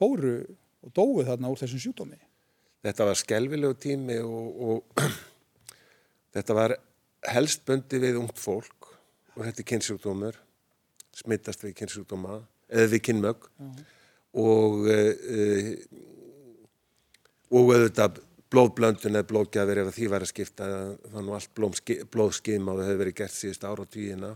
fóru 0.00 0.34
og 0.80 0.92
dói 0.96 1.26
þarna 1.28 1.52
úr 1.52 1.60
þessum 1.60 1.82
sjúdómi. 1.84 2.20
Þetta 2.80 3.10
var 3.10 3.18
skelvilegu 3.20 3.76
tími 3.76 4.16
og, 4.24 4.64
og 4.64 5.10
Þetta 6.34 6.56
var 6.56 6.76
helst 7.30 7.64
bundi 7.68 8.00
við 8.02 8.20
ungt 8.20 8.38
fólk 8.40 8.90
og 9.36 9.44
þetta 9.44 9.62
er 9.62 9.68
kynnsjúkdómur, 9.72 10.38
smittast 11.16 11.64
við 11.64 11.76
kynnsjúkdóma 11.80 12.40
eða 12.70 12.90
við 12.94 13.02
kynmög 13.08 13.46
uh. 13.46 13.80
og 14.40 14.86
uh, 14.86 15.70
og 17.50 17.72
auðvitað 17.74 18.20
blóðblöndun 18.50 19.18
eða 19.18 19.28
blóðgjafir 19.30 19.80
ef 19.82 19.90
því 19.94 20.06
var 20.10 20.24
að 20.24 20.32
skipta 20.32 20.68
þannig 21.10 21.32
að 21.32 21.36
allt 21.38 21.52
blóðskima 22.14 22.72
og 22.72 22.80
það 22.80 22.88
hefur 22.88 23.02
verið 23.02 23.18
gert 23.20 23.34
síðust 23.34 23.66
ára 23.66 23.86
á 23.86 23.92
tíina 23.94 24.30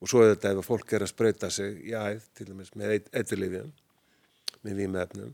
og 0.00 0.10
svo 0.10 0.24
auðvitað 0.24 0.60
ef 0.60 0.68
fólk 0.70 0.94
er 0.96 1.04
að 1.04 1.12
spröyta 1.12 1.50
sig 1.52 1.78
í 1.90 1.94
æð 1.94 2.26
til 2.36 2.46
dæmis 2.50 2.72
með 2.78 2.96
eiturlifjum 3.10 3.72
með 4.66 4.78
výmefnum. 4.82 5.32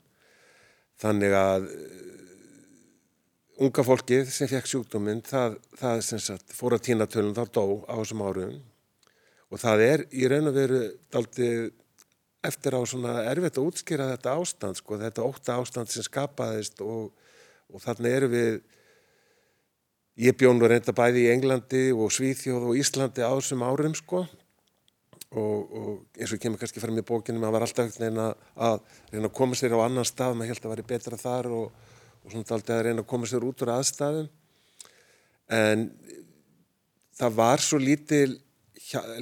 Þannig 1.03 1.37
að 1.37 1.69
unga 3.57 3.85
fólkið 3.87 4.29
sem 4.33 4.49
fekk 4.51 4.69
sjúkdóminn, 4.69 5.23
það, 5.25 5.57
það 5.81 6.01
sagt, 6.05 6.53
fór 6.57 6.77
að 6.77 6.87
týna 6.91 7.09
tölun, 7.09 7.35
það 7.37 7.53
dó 7.57 7.65
á 7.89 7.95
þessum 8.03 8.25
árum. 8.27 8.57
Og 9.47 9.63
það 9.63 9.85
er 9.87 10.07
í 10.13 10.29
raun 10.29 10.51
og 10.51 10.57
veru 10.57 10.81
eftir 12.47 12.77
á 12.77 12.81
svona 12.87 13.19
erfitt 13.31 13.59
að 13.59 13.69
útskýra 13.71 14.11
þetta 14.13 14.35
ástand, 14.37 14.81
sko, 14.81 14.99
þetta 15.01 15.25
ótta 15.27 15.61
ástand 15.61 15.93
sem 15.93 16.05
skapaðist 16.05 16.83
og, 16.85 17.13
og 17.73 17.83
þannig 17.83 18.19
eru 18.19 18.31
við, 18.33 18.59
ég 20.27 20.37
bjón 20.39 20.61
og 20.61 20.73
reynda 20.73 20.95
bæði 20.97 21.25
í 21.25 21.31
Englandi 21.33 21.87
og 21.95 22.13
Svíþjóð 22.15 22.69
og 22.71 22.83
Íslandi 22.83 23.25
á 23.25 23.33
þessum 23.33 23.65
árum, 23.67 23.97
sko, 23.97 24.27
og, 25.33 25.75
og 25.81 26.21
eins 26.21 26.37
og 26.37 26.43
kemur 26.43 26.61
kannski 26.61 26.83
fram 26.83 27.01
í 27.01 27.07
bókinu, 27.07 27.41
maður 27.41 27.57
var 27.57 27.67
alltaf 27.67 27.99
reyna 28.03 28.31
að 28.55 28.81
reyna 29.15 29.31
að 29.31 29.37
koma 29.41 29.59
sér 29.59 29.75
á 29.75 29.85
annan 29.87 30.07
stað, 30.07 30.37
maður 30.37 30.53
held 30.53 30.61
að 30.61 30.67
það 30.67 30.75
væri 30.75 30.89
betra 30.93 31.21
þar 31.25 31.53
og 31.57 31.95
og 32.27 32.33
svona 32.35 32.57
aldrei 32.59 32.77
að 32.77 32.85
reyna 32.89 33.05
að 33.05 33.11
koma 33.13 33.31
sér 33.31 33.47
út 33.47 33.63
úr 33.63 33.73
aðstæðum. 33.77 34.29
En 35.57 35.87
það 37.17 37.39
var 37.39 37.63
svo 37.63 37.79
lítil 37.81 38.41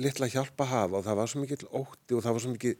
litla 0.01 0.29
hjálpa 0.29 0.65
að 0.65 0.73
hafa 0.73 0.99
og 0.99 1.05
það 1.07 1.19
var 1.21 1.31
svo 1.31 1.43
mikið 1.43 1.67
ótti 1.73 2.17
og 2.17 2.25
það 2.25 2.37
var 2.37 2.45
svo 2.45 2.53
mikið 2.53 2.75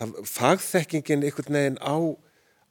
það, 0.00 0.12
fagþekkingin 0.30 1.24
einhvern 1.28 1.56
veginn 1.58 1.80
á 1.80 1.96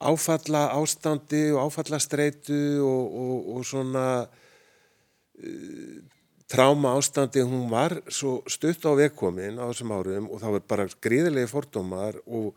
áfalla 0.10 0.64
ástandi 0.80 1.44
og 1.54 1.68
áfalla 1.68 2.00
streitu 2.02 2.62
og, 2.86 3.18
og, 3.22 3.50
og 3.56 3.68
svona 3.68 4.06
uh, 4.26 5.98
tráma 6.50 6.96
ástandi 6.98 7.44
hún 7.46 7.68
var 7.70 8.00
svo 8.08 8.40
stutt 8.50 8.88
á 8.88 8.98
vekkomin 8.98 9.60
á 9.62 9.70
þessum 9.70 9.94
árum 9.94 10.30
og 10.32 10.42
það 10.42 10.56
var 10.58 10.68
bara 10.74 10.90
gríðilegi 11.04 11.52
fordómar 11.52 12.18
og 12.26 12.56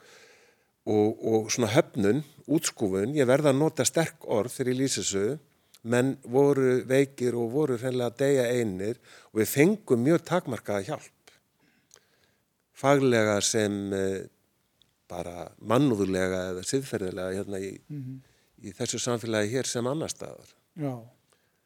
og, 0.89 1.23
og 1.23 1.51
svona 1.53 1.71
höfnun, 1.73 2.23
útskúfun, 2.51 3.15
ég 3.15 3.29
verða 3.29 3.53
að 3.53 3.61
nota 3.61 3.87
sterk 3.87 4.27
orð 4.27 4.57
þegar 4.57 4.73
ég 4.73 4.81
lýsi 4.81 5.03
þessu, 5.03 5.39
menn 5.83 6.13
voru 6.31 6.83
veikir 6.87 7.37
og 7.39 7.51
voru 7.55 7.79
hreinlega 7.79 8.13
að 8.13 8.19
deyja 8.23 8.45
einir 8.55 9.01
og 9.33 9.41
við 9.41 9.51
fengum 9.51 10.05
mjög 10.07 10.27
takmarkaða 10.29 10.87
hjálp. 10.91 11.33
Faglega 12.83 13.39
sem 13.47 13.79
eh, 13.95 14.21
bara 15.11 15.49
mannúðulega 15.59 16.45
eða 16.53 16.67
siðferðilega 16.67 17.39
hérna 17.39 17.61
í, 17.63 17.73
mm 17.79 18.03
-hmm. 18.03 18.21
í 18.67 18.75
þessu 18.79 18.99
samfélagi 19.03 19.53
hér 19.55 19.67
sem 19.67 19.87
annar 19.87 20.11
staðar. 20.11 20.55
Já. 20.79 20.95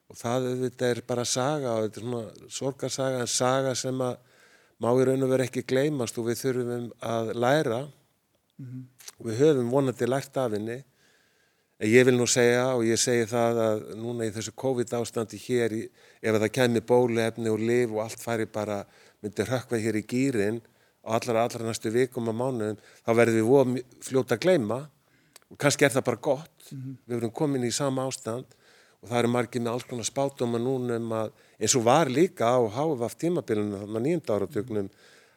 Og 0.06 0.16
það 0.16 0.48
þetta 0.62 0.88
er 0.90 1.02
bara 1.06 1.24
saga 1.24 1.74
og 1.74 1.84
þetta 1.84 2.00
er 2.00 2.06
svona 2.06 2.50
sorgarsaga 2.58 3.20
en 3.20 3.26
saga 3.26 3.74
sem 3.74 4.00
að 4.00 4.16
má 4.80 4.90
í 4.92 5.04
raun 5.04 5.22
og 5.22 5.30
vera 5.30 5.44
ekki 5.44 5.64
gleymast 5.66 6.18
og 6.18 6.28
við 6.28 6.42
þurfum 6.42 6.90
að 7.00 7.32
læra 7.34 7.80
mm 8.58 8.66
-hmm. 8.66 8.84
og 9.18 9.26
við 9.26 9.40
höfum 9.40 9.70
vonandi 9.70 10.06
lært 10.06 10.36
af 10.36 10.52
henni 10.52 10.84
en 11.78 11.88
ég 11.88 12.04
vil 12.04 12.16
nú 12.16 12.26
segja 12.26 12.74
og 12.74 12.84
ég 12.84 12.96
segi 12.96 13.26
það 13.28 13.58
að 13.68 13.82
núna 14.00 14.24
í 14.24 14.32
þessu 14.32 14.52
COVID 14.56 14.94
ástandi 14.96 15.36
hér 15.36 15.72
í, 15.72 15.82
ef 16.22 16.38
það 16.40 16.52
kemur 16.52 16.86
bólefni 16.88 17.52
og 17.52 17.60
liv 17.60 17.92
og 17.92 18.02
allt 18.04 18.20
færi 18.20 18.46
bara 18.46 18.84
myndir 19.22 19.50
hökva 19.52 19.76
hér 19.76 19.96
í 20.00 20.06
gýrin 20.06 20.60
á 21.04 21.08
allra 21.16 21.44
allra 21.44 21.66
næstu 21.66 21.90
vikum 21.90 22.28
og 22.28 22.34
mánuðum 22.34 22.78
þá 23.04 23.10
verðum 23.14 23.36
við 23.36 23.50
voð 23.50 23.82
fljóta 24.00 24.34
að 24.34 24.44
gleima 24.46 24.88
og 25.50 25.58
kannski 25.58 25.84
er 25.84 25.92
það 25.94 26.08
bara 26.08 26.16
gott 26.16 26.72
mm 26.72 26.78
-hmm. 26.78 26.96
við 27.06 27.14
verðum 27.14 27.32
komin 27.32 27.64
í 27.64 27.72
sama 27.72 28.06
ástand 28.06 28.46
og 29.02 29.08
það 29.10 29.18
eru 29.18 29.28
margir 29.28 29.62
með 29.62 29.72
alls 29.72 29.84
konar 29.84 30.08
spátum 30.08 30.56
að 30.56 30.64
núna 30.64 30.96
um 30.96 31.12
að 31.12 31.30
eins 31.60 31.76
og 31.76 31.84
var 31.84 32.08
líka 32.08 32.48
á 32.56 32.60
háfaf 32.72 33.14
tímabilinu 33.20 33.78
þannig 33.78 33.96
að 33.96 34.06
nýjunda 34.06 34.34
áratögnum 34.34 34.88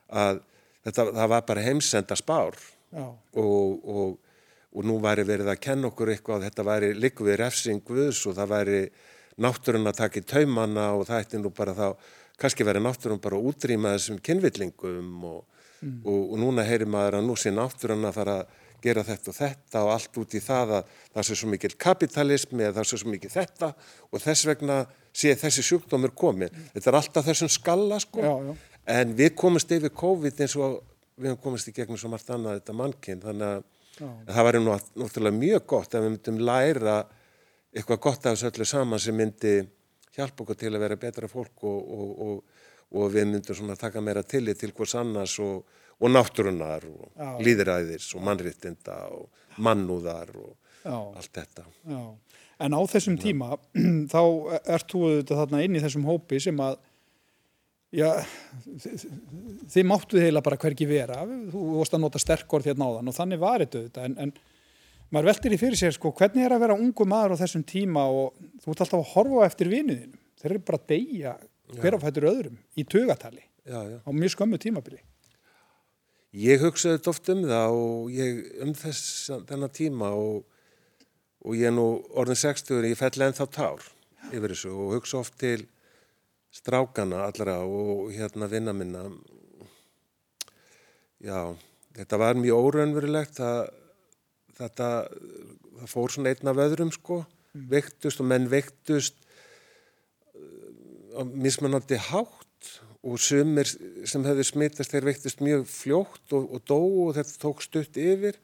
að 0.08 0.42
þetta, 0.84 1.06
það 1.14 1.28
var 1.28 1.44
bara 1.46 1.62
heimsenda 1.62 2.16
spár 2.16 2.56
og, 2.98 3.86
og, 3.86 4.18
og 4.74 4.86
nú 4.86 4.98
væri 5.04 5.26
verið 5.28 5.52
að 5.54 5.62
kenna 5.64 5.90
okkur 5.92 6.14
eitthvað 6.14 6.40
að 6.40 6.48
þetta 6.48 6.68
væri 6.70 6.92
likvið 6.98 7.40
refsing 7.42 7.84
Guðs 7.86 8.24
og 8.30 8.38
það 8.38 8.54
væri 8.54 8.80
náttúrun 9.40 9.90
að 9.90 10.00
taka 10.02 10.20
í 10.20 10.26
taumanna 10.28 10.90
og 10.98 11.06
það 11.08 11.24
ætti 11.24 11.42
nú 11.42 11.52
bara 11.56 11.76
þá, 11.78 11.88
kannski 12.40 12.68
verið 12.68 12.86
náttúrun 12.86 13.22
bara 13.24 13.40
að 13.40 13.52
útrýma 13.52 13.94
þessum 13.96 14.20
kynvillingum 14.24 15.28
og, 15.30 15.44
mm. 15.82 16.00
og 16.04 16.34
núna 16.42 16.66
heyrir 16.68 16.90
maður 16.92 17.20
að 17.20 17.30
nú 17.30 17.38
sé 17.40 17.54
náttúrun 17.56 18.10
að 18.10 18.18
fara 18.20 18.40
að 18.42 18.58
gera 18.84 19.04
þetta 19.04 19.32
og 19.32 19.36
þetta 19.36 19.84
og 19.84 19.92
allt 19.92 20.18
út 20.22 20.36
í 20.36 20.42
það 20.44 20.74
að 20.78 20.92
það 21.14 21.26
sé 21.28 21.36
svo 21.36 21.50
mikil 21.52 21.72
kapitalismi 21.86 22.64
eða 22.64 22.78
það 22.78 22.90
sé 22.90 23.00
svo 23.02 23.12
mikil 23.12 23.32
þetta 23.34 23.72
og 24.08 24.24
þess 24.24 24.48
vegna 24.48 24.78
sé 25.20 25.34
þessi 25.40 25.66
sjúkdómur 25.68 26.14
komið. 26.16 26.54
Mm. 26.54 26.70
Þetta 26.76 26.92
er 26.92 27.00
alltaf 27.02 27.28
þessum 27.28 27.52
skalla 27.52 28.00
sko 28.00 28.24
já, 28.24 28.32
já. 28.48 28.54
en 28.96 29.18
við 29.20 29.34
komumst 29.40 29.74
yfir 29.76 29.94
COVID 30.00 30.44
eins 30.46 30.56
og 30.60 30.80
við 31.20 31.32
hefum 31.32 31.42
komist 31.44 31.70
í 31.70 31.76
gegnum 31.76 32.00
svo 32.00 32.12
margt 32.14 32.30
annað 32.34 32.60
þetta 32.60 32.78
mannkinn 32.80 33.24
þannig 33.24 33.56
að, 33.56 33.66
að 34.08 34.34
það 34.36 34.48
væri 34.48 34.62
nú 34.64 34.76
náttúrulega 34.76 35.40
mjög 35.40 35.66
gott 35.74 35.96
að 35.96 36.06
við 36.06 36.16
myndum 36.16 36.40
læra 36.50 36.96
eitthvað 37.76 38.02
gott 38.06 38.26
af 38.26 38.38
þessu 38.38 38.50
öllu 38.50 38.70
saman 38.70 39.04
sem 39.04 39.20
myndi 39.20 39.58
hjálpa 40.16 40.46
okkur 40.46 40.58
til 40.60 40.72
að 40.74 40.84
vera 40.86 41.00
betra 41.00 41.30
fólk 41.32 41.68
og, 41.70 41.92
og, 42.00 42.16
og, 42.26 42.64
og 42.96 43.12
við 43.14 43.30
myndum 43.34 43.58
svona 43.58 43.78
taka 43.80 44.02
meira 44.04 44.24
tillit 44.24 44.60
til 44.62 44.74
hvers 44.76 44.96
annars 45.00 45.36
og 45.44 46.10
náttúrunar 46.10 46.88
og 46.88 47.44
líðræðis 47.44 48.14
og 48.16 48.24
mannrittinda 48.24 48.98
og 49.12 49.60
mannúðar 49.60 50.32
og 50.40 50.56
Já. 50.86 50.96
allt 50.96 51.34
þetta. 51.36 51.66
Já. 51.92 52.04
En 52.60 52.76
á 52.76 52.82
þessum 52.92 53.18
tíma 53.20 53.58
þá 54.14 54.22
ert 54.64 54.88
þú 54.92 55.04
auðvitað 55.08 55.42
þarna 55.44 55.64
inn 55.66 55.76
í 55.76 55.84
þessum 55.84 56.08
hópi 56.08 56.40
sem 56.44 56.64
að 56.64 56.80
Já, 57.90 58.22
þið 59.74 59.86
máttu 59.90 60.20
heila 60.22 60.44
bara 60.46 60.60
hverki 60.62 60.86
vera, 60.86 61.24
þú 61.26 61.62
vorst 61.80 61.96
að 61.98 62.04
nota 62.04 62.20
sterkord 62.22 62.68
hérna 62.70 62.86
á 62.86 62.92
þann 63.00 63.10
og 63.10 63.16
þannig 63.18 63.40
var 63.42 63.64
þetta 63.66 64.04
en, 64.06 64.18
en 64.28 64.34
maður 65.10 65.32
veldir 65.32 65.56
í 65.56 65.58
fyrir 65.58 65.80
sér 65.80 65.96
sko 65.96 66.12
hvernig 66.14 66.46
er 66.46 66.54
að 66.54 66.68
vera 66.68 66.78
ungu 66.78 67.08
maður 67.10 67.34
á 67.34 67.42
þessum 67.42 67.64
tíma 67.66 68.04
og 68.14 68.38
þú 68.62 68.76
ert 68.76 68.84
alltaf 68.86 69.00
að 69.00 69.14
horfa 69.16 69.48
eftir 69.48 69.72
vinuðinum, 69.72 70.20
þeir 70.38 70.52
eru 70.52 70.62
bara 70.68 70.82
að 70.82 70.92
deyja 70.94 71.34
hver 71.80 71.98
af 71.98 72.06
hættur 72.06 72.30
öðrum 72.30 72.60
í 72.78 72.86
tugatali 72.86 73.42
já, 73.42 73.80
já. 73.90 73.98
á 74.06 74.10
mjög 74.14 74.36
skömmu 74.36 74.62
tímabili. 74.62 75.02
Ég 76.38 76.62
hugsaði 76.62 77.00
þetta 77.00 77.10
oft 77.16 77.34
um 77.34 77.44
það 77.50 77.80
og 77.80 78.14
ég 78.14 78.40
um 78.68 78.76
þess 78.78 79.34
þennan 79.50 79.74
tíma 79.74 80.12
og, 80.14 80.46
og 81.42 81.58
ég 81.58 81.72
er 81.72 81.74
nú 81.74 81.90
orðin 82.14 82.38
60 82.38 82.78
og 82.78 82.90
ég 82.92 83.02
fell 83.02 83.26
ennþá 83.26 83.50
tár 83.50 83.90
yfir 84.30 84.54
þessu 84.54 84.76
og 84.78 84.98
hugsa 85.00 85.24
oft 85.24 85.40
til 85.42 85.66
strákana 86.54 87.26
allra 87.28 87.60
og 87.66 88.10
hérna 88.14 88.50
vinna 88.50 88.74
minna. 88.74 89.06
Já, 91.20 91.56
þetta 91.98 92.20
var 92.22 92.40
mjög 92.40 92.70
óraunverulegt 92.70 93.40
þetta 94.60 94.90
það 95.80 95.92
fór 95.94 96.14
svona 96.14 96.34
einna 96.34 96.56
vöðrum 96.56 96.92
sko. 96.96 97.24
Mm. 97.50 97.64
vektust 97.72 98.20
og 98.22 98.28
menn 98.30 98.46
vektust 98.46 99.16
mismunandi 101.34 101.98
hátt 101.98 102.68
og 103.02 103.18
sumir 103.18 103.66
sem 104.06 104.26
hefði 104.28 104.46
smittast 104.46 104.94
þeir 104.94 105.08
vektust 105.08 105.42
mjög 105.42 105.64
fljótt 105.66 106.36
og, 106.38 106.46
og 106.46 106.62
dó 106.70 106.78
og 107.08 107.16
þetta 107.18 107.42
tók 107.42 107.64
stutt 107.66 107.98
yfir. 107.98 108.38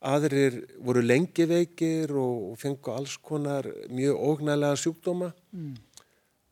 Aðrir 0.00 0.62
voru 0.80 1.02
lengi 1.02 1.44
veikir 1.50 2.14
og, 2.16 2.52
og 2.52 2.56
fengu 2.62 2.94
alls 2.94 3.18
konar 3.20 3.68
mjög 3.92 4.16
ógnælega 4.30 4.80
sjúkdóma. 4.80 5.32
Mm 5.52 5.76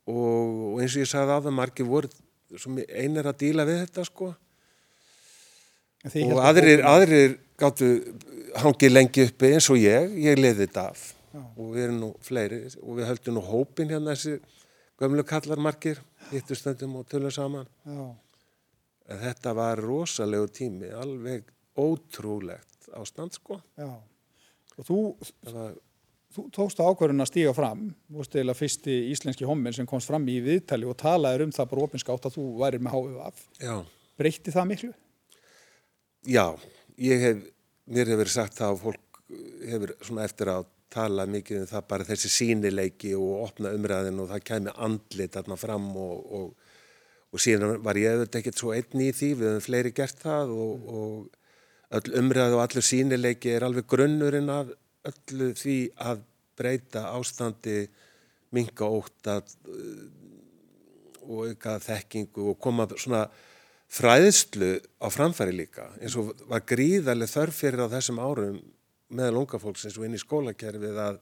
og, 0.07 0.79
eins 0.81 0.95
og 0.95 1.03
ég 1.03 1.09
sagði 1.11 1.35
af 1.35 1.45
það 1.45 1.57
margir 1.59 1.89
voru 1.89 2.11
einar 2.87 3.27
að 3.31 3.41
díla 3.43 3.67
við 3.67 3.83
þetta 3.85 4.07
sko. 4.07 4.31
Og 6.07 6.39
aðrir, 6.39 6.83
aðrir 6.87 7.37
gáttu 7.59 7.91
hangið 8.61 8.93
lengi 8.93 9.27
uppi 9.27 9.53
eins 9.57 9.67
og 9.73 9.79
ég. 9.81 10.13
Ég 10.23 10.39
leiði 10.39 10.63
þetta 10.63 10.89
af. 10.93 11.13
Já. 11.37 11.41
og 11.43 11.73
við 11.75 11.83
erum 11.83 11.97
nú 12.01 12.11
fleiri. 12.23 12.61
Og 12.81 12.97
við 12.97 13.09
höldum 13.11 13.35
nú 13.37 13.43
hópin 13.45 13.91
hérna 13.91 14.15
þessi 14.15 14.37
gömlu 14.97 15.25
kallarmarkir 15.27 15.99
hittustöndum 16.31 16.95
og 17.01 17.09
tölum 17.11 17.33
saman. 17.33 17.67
Já. 17.85 18.15
en 19.07 19.19
þetta 19.21 19.53
var 19.55 19.79
rosalegu 19.79 20.49
tími 20.51 20.89
alveg 20.91 21.45
ótrúlegt 21.79 22.89
ástand 22.91 23.37
sko. 23.37 23.61
Já. 23.79 23.87
og 24.77 24.87
þú 24.87 24.97
var, 25.53 25.77
þú 26.35 26.47
tókst 26.55 26.81
ákverðin 26.81 27.23
að 27.23 27.31
stíga 27.31 27.53
fram. 27.55 27.85
Og 28.13 28.27
stila 28.27 28.55
fyrsti 28.57 28.95
íslenski 29.11 29.47
hommin 29.47 29.75
sem 29.75 29.87
komst 29.89 30.09
fram 30.09 30.25
í 30.27 30.39
viðtali 30.43 30.87
og 30.89 30.97
talaði 30.99 31.47
um 31.47 31.53
það 31.55 31.69
bara 31.73 31.85
opinskátt 31.87 32.27
að 32.27 32.39
þú 32.39 32.47
væri 32.63 32.81
með 32.83 32.97
HVF 32.97 33.45
breytti 34.17 34.53
það 34.53 34.71
miklu? 34.71 34.93
Já, 36.27 36.45
ég 36.99 37.21
hef 37.23 37.43
mér 37.87 38.11
hefur 38.13 38.31
sagt 38.31 38.57
það 38.57 38.75
og 38.75 38.81
fólk 38.85 39.21
hefur 39.67 39.93
svona 40.01 40.25
eftir 40.27 40.51
að 40.51 40.67
tala 40.93 41.27
mikið 41.29 41.61
um 41.61 41.69
það 41.69 41.87
bara 41.91 42.07
þessi 42.07 42.31
sínileiki 42.31 43.13
og 43.17 43.43
opna 43.43 43.73
umræðin 43.75 44.21
og 44.23 44.31
það 44.31 44.45
kemi 44.49 44.73
andlit 44.87 45.35
þarna 45.35 45.57
fram 45.59 45.87
og, 45.99 46.33
og, 46.37 46.75
og 47.35 47.43
síðan 47.43 47.81
var 47.83 47.99
ég 47.99 48.15
auðvitað 48.15 48.39
ekkert 48.41 48.61
svo 48.61 48.73
einn 48.75 49.03
í 49.03 49.11
því 49.15 49.31
við 49.35 49.49
hefum 49.49 49.65
fleiri 49.67 49.93
gert 49.95 50.23
það 50.23 50.53
og, 50.55 50.87
og 50.87 51.97
öll 51.99 52.19
umræð 52.21 52.55
og 52.55 52.63
allur 52.63 52.87
sínileiki 52.87 53.53
er 53.53 53.67
alveg 53.67 53.87
grunnurinn 53.91 54.51
af 54.51 54.71
öllu 55.07 55.51
því 55.57 55.77
að 56.01 56.23
breyta 56.57 57.07
ástandi 57.13 57.83
minga 58.55 58.87
ótt 58.87 59.29
að, 59.29 59.53
uh, 59.69 60.07
og 61.27 61.51
auka 61.51 61.77
þekkingu 61.83 62.49
og 62.53 62.59
koma 62.63 62.87
svona 62.95 63.27
fræðslu 63.91 64.73
á 64.99 65.07
framfæri 65.11 65.53
líka 65.55 65.89
eins 66.01 66.15
og 66.19 66.33
var 66.49 66.65
gríðarlega 66.67 67.31
þörf 67.31 67.61
fyrir 67.61 67.85
á 67.87 67.93
þessum 67.93 68.19
árum 68.19 68.59
meðal 69.15 69.43
unga 69.43 69.59
fólks 69.61 69.85
eins 69.87 69.97
og 69.99 70.07
inn 70.07 70.17
í 70.17 70.21
skólakerfið 70.21 70.99
að, 70.99 71.19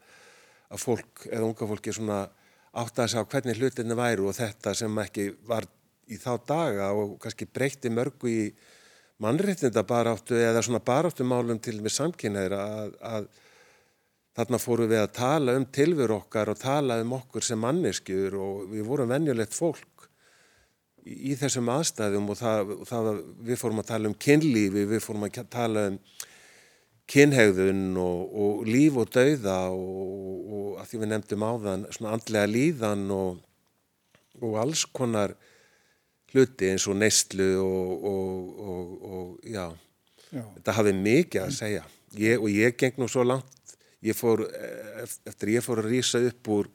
að 0.74 0.82
fólk 0.82 1.27
eða 1.29 1.46
unga 1.46 1.70
fólki 1.70 1.94
svona 1.94 2.24
átt 2.75 3.00
að 3.00 3.12
segja 3.13 3.27
hvernig 3.32 3.60
hlutinni 3.60 3.98
væru 3.98 4.29
og 4.32 4.38
þetta 4.38 4.74
sem 4.77 5.01
ekki 5.05 5.27
var 5.48 5.67
í 6.10 6.17
þá 6.22 6.32
daga 6.48 6.89
og 6.98 7.15
kannski 7.22 7.48
breytti 7.50 7.91
mörgu 7.94 8.32
í 8.32 8.41
mannréttinda 9.24 9.86
baráttu 9.88 10.38
eða 10.38 10.63
svona 10.65 10.82
baráttumálum 10.84 11.62
til 11.63 11.77
með 11.82 11.96
samkynneira 12.00 12.62
að, 12.82 12.96
að 13.00 13.29
þarna 14.36 14.60
fóru 14.60 14.88
við 14.92 15.01
að 15.01 15.13
tala 15.15 15.56
um 15.56 15.65
tilveru 15.77 16.20
okkar 16.20 16.51
og 16.51 16.60
tala 16.60 17.00
um 17.04 17.15
okkur 17.18 17.46
sem 17.46 17.60
manneskjur 17.62 18.36
og 18.39 18.70
við 18.74 18.88
vorum 18.88 19.12
venjulegt 19.13 19.56
fólk 19.56 20.08
í, 21.06 21.32
í 21.32 21.36
þessum 21.39 21.72
aðstæðum 21.72 22.32
og 22.34 22.39
það, 22.39 22.74
það, 22.89 23.12
við 23.48 23.62
fórum 23.62 23.82
að 23.84 23.92
tala 23.94 24.12
um 24.12 24.18
kynlífi, 24.27 24.86
við 24.92 25.04
fórum 25.06 25.27
að 25.27 25.42
tala 25.54 25.88
um 25.92 26.00
kynhegðun 27.12 27.98
og, 28.01 28.22
og 28.34 28.62
líf 28.68 28.96
og 28.98 29.12
dauða 29.13 29.58
og, 29.72 30.54
og 30.58 30.70
að 30.82 30.88
því 30.89 31.01
við 31.04 31.12
nefndum 31.12 31.46
á 31.46 31.51
þann 31.68 31.89
svona 31.94 32.15
andlega 32.18 32.50
líðan 32.50 33.04
og, 33.13 33.44
og 34.42 34.56
alls 34.63 34.86
konar 34.89 35.36
hluti 36.34 36.74
eins 36.74 36.88
og 36.92 36.98
neistlu 37.00 37.51
og 37.62 39.38
já, 39.46 39.70
já, 40.34 40.42
þetta 40.58 40.75
hafði 40.80 40.96
mikið 41.00 41.44
að 41.46 41.54
segja. 41.56 41.86
Ég, 42.15 42.42
og 42.42 42.50
ég 42.51 42.75
geng 42.80 42.98
nú 43.00 43.08
svo 43.12 43.24
langt 43.27 43.56
ég 44.05 44.17
fór, 44.17 44.45
eftir 45.25 45.55
ég 45.55 45.65
fór 45.65 45.81
að 45.83 45.91
rýsa 45.91 46.21
upp 46.29 46.51
úr 46.55 46.71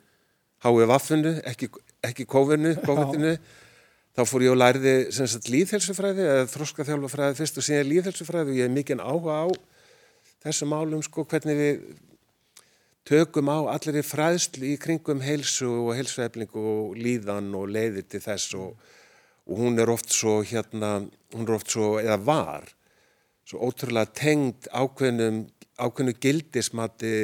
HVF-unu, 0.60 1.38
ekki, 1.48 1.70
ekki 2.04 2.26
COVID-inu, 2.28 2.76
COVID 2.84 3.38
þá 4.16 4.22
fór 4.26 4.44
ég 4.44 4.52
og 4.52 4.58
læriði 4.58 4.94
líðhelsufræði 5.54 6.24
eða 6.26 6.46
þróskaþjálfafræði 6.50 7.36
fyrst 7.38 7.60
og 7.60 7.66
síðan 7.66 7.90
líðhelsufræði 7.90 8.52
og 8.52 8.58
ég 8.58 8.68
hef 8.68 8.74
mikið 8.74 9.02
áhuga 9.04 9.36
á 9.46 9.48
þessum 10.44 10.74
álum 10.74 11.04
sko 11.04 11.24
hvernig 11.30 11.60
við 11.60 11.84
tökum 13.08 13.50
á 13.52 13.58
allir 13.72 14.00
í 14.00 14.06
fræðslu 14.06 14.72
í 14.72 14.80
kringum 14.82 15.22
heilsu 15.24 15.68
og 15.70 15.94
heilsueflingu 15.98 16.64
og 16.72 16.98
líðan 16.98 17.52
og 17.56 17.70
leiðir 17.70 18.08
til 18.10 18.22
þess 18.24 18.56
og, 18.58 18.74
og 19.46 19.62
hún 19.62 19.80
er 19.80 19.92
oft 19.92 20.12
svo 20.14 20.40
hérna, 20.42 21.06
hún 21.34 21.46
er 21.46 21.56
oft 21.56 21.72
svo, 21.72 21.94
eða 22.02 22.18
var 22.26 22.68
svo 23.46 23.62
ótrúlega 23.66 24.12
tengd 24.14 24.68
ákveðnum 24.70 25.44
ákveðnu 25.80 26.14
gildismati 26.20 27.14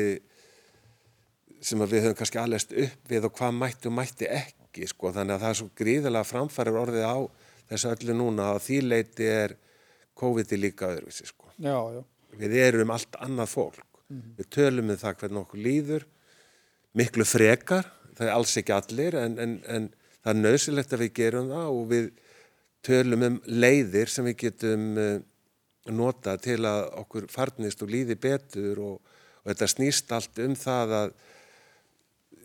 sem 1.64 1.82
við 1.82 2.04
höfum 2.04 2.18
kannski 2.18 2.40
aðlest 2.40 2.74
upp 2.76 3.10
við 3.10 3.28
og 3.28 3.36
hvað 3.36 3.58
mætti 3.60 3.90
og 3.90 3.96
mætti 3.96 4.28
ekki 4.30 4.88
sko 4.90 5.12
þannig 5.14 5.36
að 5.36 5.44
það 5.44 5.52
er 5.52 5.58
svo 5.60 5.68
gríðilega 5.80 6.28
framfærir 6.28 6.80
orðið 6.82 7.06
á 7.08 7.18
þessu 7.70 7.92
öllu 7.94 8.16
núna 8.16 8.50
að 8.54 8.62
því 8.66 8.80
leiti 8.86 9.28
er 9.30 9.56
COVID-i 10.16 10.58
líka 10.60 10.90
öðruvísi 10.92 11.28
sko. 11.28 11.50
Já, 11.60 11.76
já. 11.92 12.02
Við 12.36 12.56
erum 12.60 12.92
allt 12.94 13.16
annað 13.20 13.52
fólk. 13.52 13.84
Mm 14.08 14.20
-hmm. 14.20 14.34
Við 14.38 14.48
tölum 14.54 14.90
um 14.90 14.96
það 14.96 15.16
hvernig 15.20 15.40
okkur 15.40 15.60
líður, 15.60 16.06
miklu 16.92 17.24
frekar, 17.24 17.90
það 18.16 18.26
er 18.26 18.32
alls 18.32 18.56
ekki 18.56 18.72
allir 18.72 19.16
en, 19.20 19.38
en, 19.38 19.56
en 19.68 19.88
það 20.22 20.32
er 20.32 20.40
nöðsilegt 20.42 20.92
að 20.92 21.02
við 21.04 21.12
gerum 21.12 21.48
það 21.50 21.66
og 21.72 21.88
við 21.90 22.10
tölum 22.86 23.22
um 23.22 23.40
leiðir 23.46 24.08
sem 24.08 24.24
við 24.24 24.36
getum 24.36 24.86
uh, 24.96 25.18
nota 25.94 26.36
til 26.42 26.60
að 26.66 26.82
okkur 27.02 27.28
farnist 27.30 27.82
og 27.84 27.92
líði 27.92 28.16
betur 28.20 28.82
og, 28.82 29.16
og 29.42 29.50
þetta 29.50 29.70
snýst 29.70 30.12
allt 30.16 30.40
um 30.44 30.56
það 30.58 30.94
að 31.00 31.16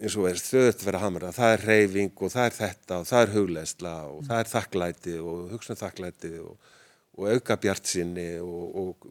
eins 0.01 0.17
og 0.17 0.27
er 0.31 0.39
þauðt 0.41 0.85
vera 0.85 1.01
hamra, 1.03 1.31
það 1.35 1.55
er 1.55 1.65
reyfing 1.69 2.23
og 2.25 2.33
það 2.33 2.47
er 2.47 2.55
þetta 2.57 2.99
og 3.01 3.09
það 3.09 3.23
er 3.23 3.33
hugleðsla 3.35 3.95
og 4.09 4.19
mm. 4.21 4.27
það 4.29 4.39
er 4.39 4.51
þakklæti 4.51 5.17
og 5.21 5.41
hugsun 5.51 5.79
þakklæti 5.81 6.31
og, 6.41 6.71
og 7.17 7.27
auka 7.35 7.57
bjart 7.61 7.91
sinni 7.91 8.27
og, 8.41 8.79
og, 8.81 9.09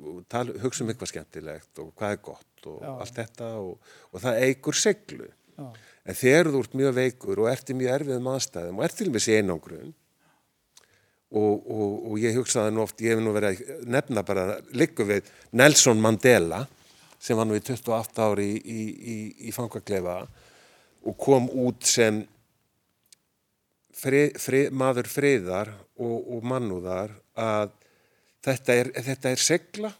hugsa 0.64 0.84
um 0.84 0.90
eitthvað 0.90 1.12
skemmtilegt 1.12 1.82
og 1.82 1.92
hvað 1.98 2.16
er 2.16 2.22
gott 2.30 2.70
og 2.70 2.82
Já. 2.82 2.90
allt 3.04 3.20
þetta 3.20 3.52
og 3.62 4.18
það 4.24 4.42
eigur 4.48 4.76
seglu. 4.76 5.30
Já. 5.54 5.70
En 6.10 6.16
þegar 6.16 6.50
þú 6.50 6.60
ert 6.64 6.76
mjög 6.80 6.94
veikur 6.96 7.42
og 7.44 7.50
ert 7.50 7.70
í 7.70 7.76
mjög 7.76 7.94
erfiðum 7.98 8.30
aðstæðum 8.32 8.80
og 8.80 8.86
ert 8.86 8.98
til 8.98 9.10
og 9.10 9.14
með 9.14 9.24
sér 9.26 9.42
einangrun 9.44 9.94
og 11.30 12.18
ég 12.18 12.34
hugsaði 12.34 12.74
nú 12.74 12.82
oft, 12.82 12.98
ég 13.04 13.14
hef 13.14 13.22
nú 13.22 13.34
verið 13.34 13.60
að 13.60 13.86
nefna 13.94 14.24
bara 14.26 14.58
líku 14.74 15.06
við 15.06 15.28
Nelson 15.54 16.00
Mandela 16.02 16.64
sem 17.20 17.38
var 17.38 17.46
nú 17.46 17.54
í 17.54 17.62
28 17.62 18.24
ári 18.24 18.48
í, 18.48 18.58
í, 18.58 18.82
í, 19.14 19.16
í 19.48 19.54
fangaklefa 19.54 20.24
og 21.06 21.16
kom 21.20 21.46
út 21.52 21.86
sem 21.86 22.22
frið, 24.00 24.36
frið, 24.40 24.70
maður 24.74 25.10
friðar 25.10 25.72
og, 26.00 26.16
og 26.18 26.46
mannúðar 26.50 27.14
að 27.38 27.74
þetta 28.44 28.78
er, 28.82 28.92
þetta 29.10 29.34
er 29.34 29.44
segla 29.44 29.90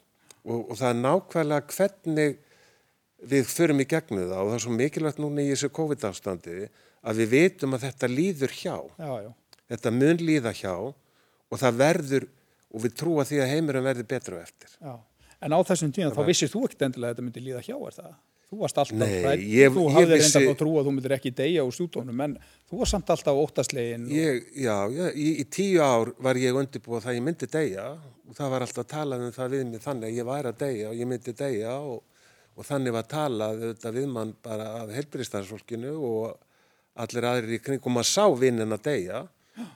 og, 0.42 0.70
og 0.70 0.78
það 0.80 0.88
er 0.90 1.02
nákvæmlega 1.04 1.76
hvernig 1.76 2.38
við 3.30 3.50
förum 3.52 3.82
í 3.82 3.88
gegnu 3.88 4.24
það 4.24 4.38
og 4.40 4.48
það 4.48 4.56
er 4.56 4.64
svo 4.64 4.76
mikilvægt 4.76 5.20
núna 5.20 5.44
í 5.44 5.52
þessu 5.52 5.70
COVID-ástandi 5.76 6.56
að 7.00 7.20
við 7.22 7.32
veitum 7.34 7.76
að 7.76 7.86
þetta 7.86 8.10
líður 8.10 8.54
hjá. 8.56 8.76
Já, 8.96 9.12
já. 9.26 9.30
Þetta 9.70 9.92
mun 9.94 10.22
líða 10.24 10.52
hjá 10.56 10.74
og 11.50 11.60
það 11.60 11.78
verður 11.82 12.26
og 12.70 12.84
við 12.84 12.96
trúa 13.02 13.26
því 13.26 13.40
að 13.42 13.52
heimurum 13.54 13.86
verður 13.86 14.10
betra 14.10 14.42
eftir. 14.44 14.74
Já. 14.78 14.94
En 15.40 15.56
á 15.56 15.58
þessum 15.64 15.92
tíma 15.94 16.12
þá 16.14 16.26
vissist 16.28 16.54
þú 16.54 16.66
ekkert 16.66 16.84
endilega 16.88 17.10
að 17.10 17.14
þetta 17.16 17.26
myndi 17.26 17.44
líða 17.46 17.62
hjá 17.64 17.76
er 17.78 17.96
það? 17.96 18.12
Þú 18.50 18.56
varst 18.58 18.78
alltaf 18.82 19.10
hrætt, 19.14 19.42
þú 19.70 19.82
hafði 19.94 20.16
vissi... 20.18 20.30
reynda 20.34 20.50
á 20.50 20.58
trú 20.58 20.70
að 20.80 20.88
þú 20.88 20.92
myndir 20.96 21.12
ekki 21.14 21.30
deyja 21.38 21.62
úr 21.62 21.74
stúdónum 21.76 22.22
en 22.24 22.32
þú 22.66 22.80
var 22.80 22.90
samt 22.90 23.12
alltaf 23.14 23.38
óttaslegin. 23.38 24.08
Og... 24.08 24.14
Ég, 24.16 24.48
já, 24.58 24.74
já 24.90 25.04
í, 25.14 25.26
í 25.38 25.44
tíu 25.54 25.84
ár 25.86 26.10
var 26.18 26.40
ég 26.40 26.58
undirbúið 26.58 27.04
það 27.04 27.18
ég 27.20 27.24
myndi 27.28 27.48
deyja 27.54 27.84
og 27.94 28.34
það 28.34 28.50
var 28.56 28.64
alltaf 28.66 28.88
talað 28.90 29.22
um 29.28 29.36
það 29.36 29.54
við 29.54 29.62
mig 29.68 29.84
þannig 29.84 30.08
að 30.08 30.18
ég 30.18 30.28
væri 30.32 30.50
að 30.50 30.58
deyja 30.64 30.90
og 30.90 30.98
ég 30.98 31.10
myndi 31.12 31.36
deyja 31.38 31.76
og, 31.92 32.26
og 32.58 32.68
þannig 32.72 32.96
var 32.98 33.06
talað 33.14 33.64
við 34.00 34.10
mann 34.16 34.34
bara 34.42 34.68
af 34.80 34.92
helbriðstæðarsfólkinu 34.98 35.94
og 36.10 36.34
allir 37.06 37.30
aðrir 37.30 37.54
í 37.54 37.62
kring 37.62 37.86
og 37.86 37.94
maður 37.94 38.10
sá 38.10 38.26
vinnin 38.34 38.74
að 38.74 38.86
deyja 38.90 39.22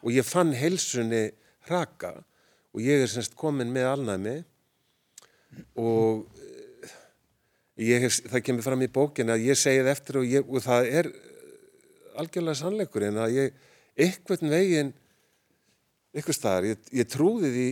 og 0.01 0.11
ég 0.11 0.27
fann 0.27 0.51
helsunni 0.59 1.29
raka 1.71 2.15
og 2.75 2.83
ég 2.83 3.05
er 3.05 3.11
semst 3.11 3.37
komin 3.39 3.73
með 3.73 3.91
alnæmi 3.93 4.35
og 5.81 6.27
hef, 7.79 8.21
það 8.31 8.45
kemur 8.49 8.67
fram 8.67 8.85
í 8.85 8.91
bókin 8.93 9.33
að 9.35 9.47
ég 9.49 9.59
segið 9.59 9.91
eftir 9.93 10.21
og, 10.21 10.29
ég, 10.29 10.47
og 10.49 10.65
það 10.65 10.91
er 11.01 11.11
algjörlega 12.21 12.61
sannleikur 12.61 13.09
en 13.09 13.23
að 13.25 13.39
ég 13.39 13.65
eitthvað 13.95 14.47
veginn 14.51 14.93
eitthvað 16.15 16.39
staðar, 16.39 16.69
ég, 16.71 16.91
ég 16.95 17.11
trúði 17.11 17.51
því 17.55 17.69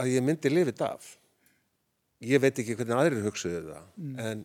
að 0.00 0.12
ég 0.14 0.24
myndi 0.26 0.50
lifið 0.50 0.82
af 0.86 1.12
ég 2.26 2.42
veit 2.42 2.58
ekki 2.58 2.76
hvernig 2.78 2.98
aðrir 2.98 3.24
hugsaðu 3.26 3.62
það 3.70 3.86
mm. 3.96 4.18
en 4.26 4.44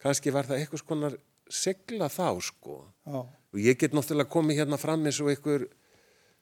kannski 0.00 0.32
var 0.34 0.48
það 0.48 0.62
eitthvað 0.62 0.84
skonar 0.84 1.18
segla 1.50 2.08
þá 2.12 2.28
sko 2.46 2.78
oh. 3.10 3.26
og 3.26 3.58
ég 3.60 3.78
get 3.78 3.94
náttúrulega 3.96 4.30
komið 4.30 4.62
hérna 4.62 4.78
fram 4.80 5.04
eins 5.06 5.18
og 5.22 5.32
einhver 5.32 5.66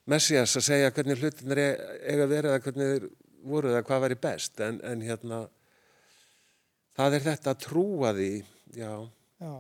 messias 0.09 0.57
að 0.59 0.67
segja 0.69 0.93
hvernig 0.95 1.21
hlutin 1.21 1.55
er 1.55 1.63
eiga 1.63 2.29
verið 2.29 2.51
eða 2.53 2.63
hvernig 2.65 3.09
voru 3.49 3.73
eða 3.73 3.85
hvað 3.87 4.05
væri 4.07 4.21
best 4.23 4.63
en, 4.65 4.81
en 4.85 5.03
hérna 5.05 5.43
það 6.99 7.19
er 7.19 7.27
þetta 7.29 7.55
að 7.55 7.61
trúa 7.67 8.15
því 8.17 8.33
já, 8.77 8.93
já. 9.43 9.53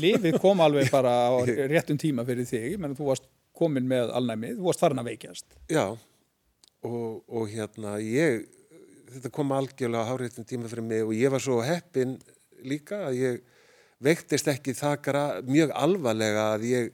Lífið 0.00 0.38
kom 0.42 0.62
alveg 0.64 0.90
bara 0.92 1.14
á 1.30 1.34
réttum 1.72 1.98
tíma 2.00 2.24
fyrir 2.28 2.48
þig, 2.48 2.78
menn 2.80 2.96
þú 2.98 3.10
varst 3.10 3.28
komin 3.58 3.88
með 3.90 4.12
alnæmið, 4.14 4.58
þú 4.60 4.68
varst 4.68 4.84
farin 4.84 5.02
að 5.02 5.10
veikjast 5.12 5.58
Já, 5.72 5.84
og, 6.86 7.10
og 7.26 7.50
hérna 7.50 7.96
ég, 8.02 8.46
þetta 9.12 9.32
kom 9.34 9.54
algjörlega 9.56 10.04
á 10.06 10.10
háréttum 10.12 10.46
tíma 10.48 10.70
fyrir 10.70 10.86
mig 10.86 11.06
og 11.06 11.14
ég 11.16 11.32
var 11.34 11.42
svo 11.42 11.60
heppin 11.66 12.16
líka 12.66 13.08
að 13.08 13.22
ég 13.22 13.40
veiktist 14.02 14.48
ekki 14.50 14.76
það 14.78 15.42
mjög 15.48 15.74
alvarlega 15.74 16.52
að 16.54 16.68
ég, 16.68 16.92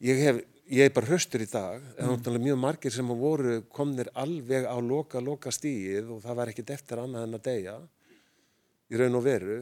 ég 0.00 0.24
hef 0.26 0.40
ég 0.72 0.88
er 0.88 0.94
bara 0.94 1.10
höstur 1.12 1.42
í 1.44 1.48
dag 1.50 1.82
en 1.82 2.06
mm. 2.06 2.12
náttúrulega 2.14 2.46
mjög 2.46 2.60
margir 2.62 2.94
sem 2.94 3.12
voru 3.20 3.58
komnir 3.72 4.08
alveg 4.16 4.64
á 4.64 4.76
loka, 4.80 5.20
loka 5.20 5.52
stíð 5.52 6.14
og 6.14 6.22
það 6.24 6.38
var 6.38 6.52
ekkit 6.52 6.72
eftir 6.76 7.02
annað 7.02 7.26
en 7.26 7.38
að 7.38 7.44
deyja 7.48 7.76
í 8.92 9.00
raun 9.00 9.18
og 9.18 9.26
veru 9.26 9.58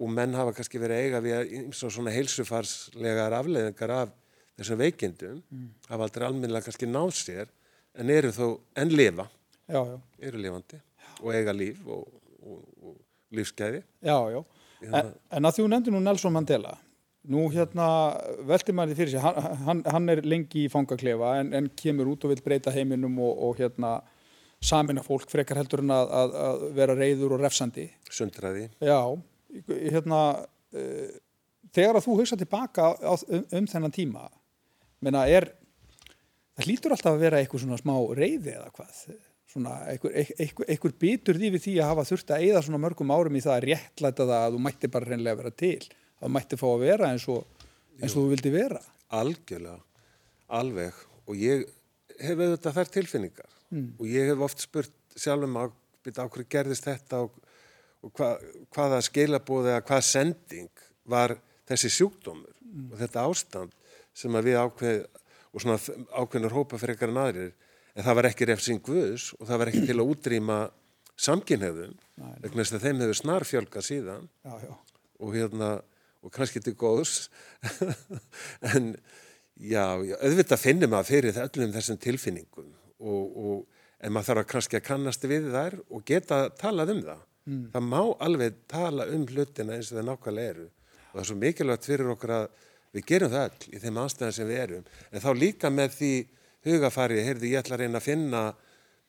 og 0.00 0.10
menn 0.16 0.34
hafa 0.34 0.54
kannski 0.56 0.80
verið 0.82 1.04
eiga 1.04 1.22
við 1.22 1.54
eins 1.60 1.82
og 1.86 1.94
svona 1.94 2.14
heilsufarslegar 2.14 3.36
afleðingar 3.38 3.94
af 3.94 4.14
þessum 4.58 4.80
veikindum 4.82 5.38
mm. 5.38 5.68
hafa 5.92 6.08
aldrei 6.08 6.26
alminlega 6.26 6.66
kannski 6.66 6.90
náð 6.90 7.14
sér 7.20 7.54
en 7.94 8.10
eru 8.10 8.34
þó 8.34 8.46
enn 8.82 8.94
lifa 8.94 9.28
já, 9.70 9.80
já. 9.86 9.96
eru 10.26 10.42
lifandi 10.42 10.82
og 11.20 11.32
eiga 11.36 11.54
líf 11.54 11.82
og, 11.86 12.06
og, 12.42 12.62
og 12.82 12.98
lífsgæði 13.36 13.84
Já, 14.02 14.16
já, 14.34 14.40
en, 14.88 15.12
en 15.30 15.46
að 15.46 15.60
þú 15.60 15.70
nefndir 15.70 15.94
nú 15.94 16.02
Nelson 16.02 16.34
Mandela 16.34 16.74
nú 17.30 17.46
hérna 17.54 17.88
veltir 18.48 18.74
maður 18.76 18.92
því 18.92 18.98
fyrir 19.00 19.12
sig 19.14 19.22
hann, 19.24 19.58
hann, 19.66 19.82
hann 19.86 20.12
er 20.12 20.22
lengi 20.26 20.64
í 20.64 20.70
fangaklefa 20.72 21.36
en, 21.40 21.52
en 21.56 21.68
kemur 21.78 22.10
út 22.12 22.26
og 22.26 22.34
vil 22.34 22.42
breyta 22.44 22.72
heiminum 22.74 23.18
og, 23.22 23.36
og 23.46 23.60
hérna 23.60 23.98
samina 24.60 25.04
fólk 25.04 25.30
frekar 25.32 25.60
heldur 25.60 25.84
en 25.84 25.94
að, 25.94 26.10
að, 26.20 26.34
að 26.44 26.64
vera 26.76 26.96
reyður 26.98 27.36
og 27.36 27.44
refsandi. 27.44 27.86
Sundræði. 28.12 28.66
Já, 28.84 28.98
hérna, 29.70 30.20
uh, 30.76 31.14
þegar 31.72 32.00
að 32.00 32.06
þú 32.06 32.18
hugsa 32.20 32.38
tilbaka 32.40 32.90
á, 33.00 33.14
um, 33.14 33.46
um 33.46 33.70
þennan 33.70 33.94
tíma, 33.94 34.26
menna 35.00 35.24
er, 35.32 35.48
það 36.58 36.68
hlýtur 36.68 36.96
alltaf 36.96 37.14
að 37.14 37.24
vera 37.24 37.40
eitthvað 37.40 37.64
svona 37.64 37.80
smá 37.80 37.94
reyði 38.18 38.56
eða 38.58 38.68
hvað 38.76 39.02
svona 39.50 39.80
einhver, 39.90 40.12
einhver, 40.14 40.68
einhver 40.70 40.92
bitur 41.00 41.38
því 41.40 41.48
við 41.56 41.64
því 41.64 41.72
að 41.80 41.88
hafa 41.90 42.06
þurft 42.06 42.28
að 42.30 42.44
eigða 42.44 42.60
svona 42.66 42.82
mörgum 42.84 43.10
árum 43.10 43.34
í 43.34 43.42
það 43.42 43.56
að 43.56 43.64
réttlæta 43.66 44.26
það 44.28 44.44
að 44.44 44.52
þú 44.54 44.60
mætti 44.66 44.90
bara 44.94 45.08
reynlega 45.08 45.40
vera 45.40 45.54
til 45.62 45.88
að 46.20 46.26
þú 46.26 46.32
mætti 46.36 46.60
fá 46.60 46.66
að 46.70 46.82
vera 46.84 47.10
eins 47.10 47.26
og, 47.32 47.68
eins 48.00 48.14
og 48.14 48.24
þú 48.24 48.26
vildi 48.34 48.52
vera. 48.54 48.80
Algjörlega, 49.16 49.80
alveg. 50.60 51.00
Og 51.26 51.38
ég 51.40 51.64
hef 52.20 52.36
auðvitað 52.36 52.76
þær 52.76 52.92
tilfinningar. 52.98 53.56
Mm. 53.70 53.92
og 54.02 54.06
ég 54.10 54.26
hef 54.26 54.40
oft 54.42 54.64
spurt 54.64 54.94
sjálfum 55.14 55.54
á, 55.54 55.70
á 55.70 56.26
hverju 56.26 56.46
gerðist 56.50 56.88
þetta 56.88 57.20
og, 57.22 57.36
og 58.02 58.10
hva, 58.18 58.32
hvaða 58.74 58.98
skilabóð 59.06 59.68
eða 59.70 59.84
hvaða 59.86 60.06
sending 60.08 60.82
var 61.06 61.36
þessi 61.70 61.92
sjúkdómur? 61.94 62.56
Mm. 62.70 62.88
og 62.90 62.98
þetta 62.98 63.22
ástand 63.26 63.76
sem 64.14 64.34
að 64.34 64.48
við 64.50 64.58
ákveð 64.58 64.98
og 65.50 65.62
svona 65.62 65.78
ákveðnur 66.18 66.54
hópa 66.54 66.78
fyrir 66.82 66.96
ekkar 66.96 67.14
en 67.14 67.22
aðrir 67.22 67.54
en 67.94 68.06
það 68.06 68.18
var 68.18 68.28
ekki 68.30 68.48
refsing 68.50 68.82
guðs 68.86 69.30
og 69.38 69.46
það 69.48 69.62
var 69.62 69.70
ekki 69.70 69.86
til 69.86 69.96
að 69.96 70.12
útrýma 70.16 70.58
samkynhefðum 71.20 71.96
vegna 72.42 72.62
þess 72.64 72.76
að 72.76 72.86
þeim 72.86 73.02
hefur 73.04 73.18
snarfjölga 73.18 73.82
síðan. 73.84 74.28
Já, 74.46 74.54
já. 74.66 74.72
og 75.20 75.34
hérna 75.36 75.70
og 76.20 76.32
kannski 76.34 76.62
til 76.64 76.76
góðs 76.78 77.28
en 78.74 78.92
já, 79.56 79.84
já, 80.04 80.16
auðvitað 80.20 80.62
finnir 80.62 80.90
maður 80.92 81.10
fyrir 81.10 81.42
öllum 81.44 81.74
þessum 81.74 82.00
tilfinningum 82.00 82.72
og, 83.00 83.36
og 83.44 84.00
en 84.00 84.14
maður 84.14 84.30
þarf 84.30 84.44
að 84.44 84.50
kannski 84.54 84.80
að 84.80 84.86
kannast 84.88 85.28
við 85.28 85.50
þær 85.54 85.78
og 85.88 86.04
geta 86.08 86.42
talað 86.60 86.94
um 86.96 87.04
það 87.08 87.22
mm. 87.46 87.62
það 87.74 87.88
má 87.92 88.02
alveg 88.26 88.58
tala 88.70 89.08
um 89.12 89.28
hlutina 89.28 89.76
eins 89.76 89.92
og 89.92 90.00
það 90.00 90.10
nákvæmlega 90.10 90.54
eru 90.56 90.66
og 90.66 91.14
það 91.14 91.22
er 91.22 91.30
svo 91.30 91.38
mikilvægt 91.44 91.88
fyrir 91.90 92.12
okkur 92.14 92.34
að 92.36 92.50
við 92.90 93.06
gerum 93.06 93.32
það 93.32 93.46
all 93.48 93.70
í 93.70 93.82
þeim 93.84 94.02
anstæðan 94.04 94.36
sem 94.36 94.50
við 94.50 94.62
erum 94.64 94.92
en 95.10 95.24
þá 95.24 95.30
líka 95.38 95.70
með 95.72 95.96
því 95.98 96.14
hugafari, 96.66 97.22
heyrðu 97.24 97.50
ég 97.50 97.62
ætla 97.62 97.76
að 97.76 97.84
reyna 97.84 98.00
að 98.00 98.06
finna 98.06 98.42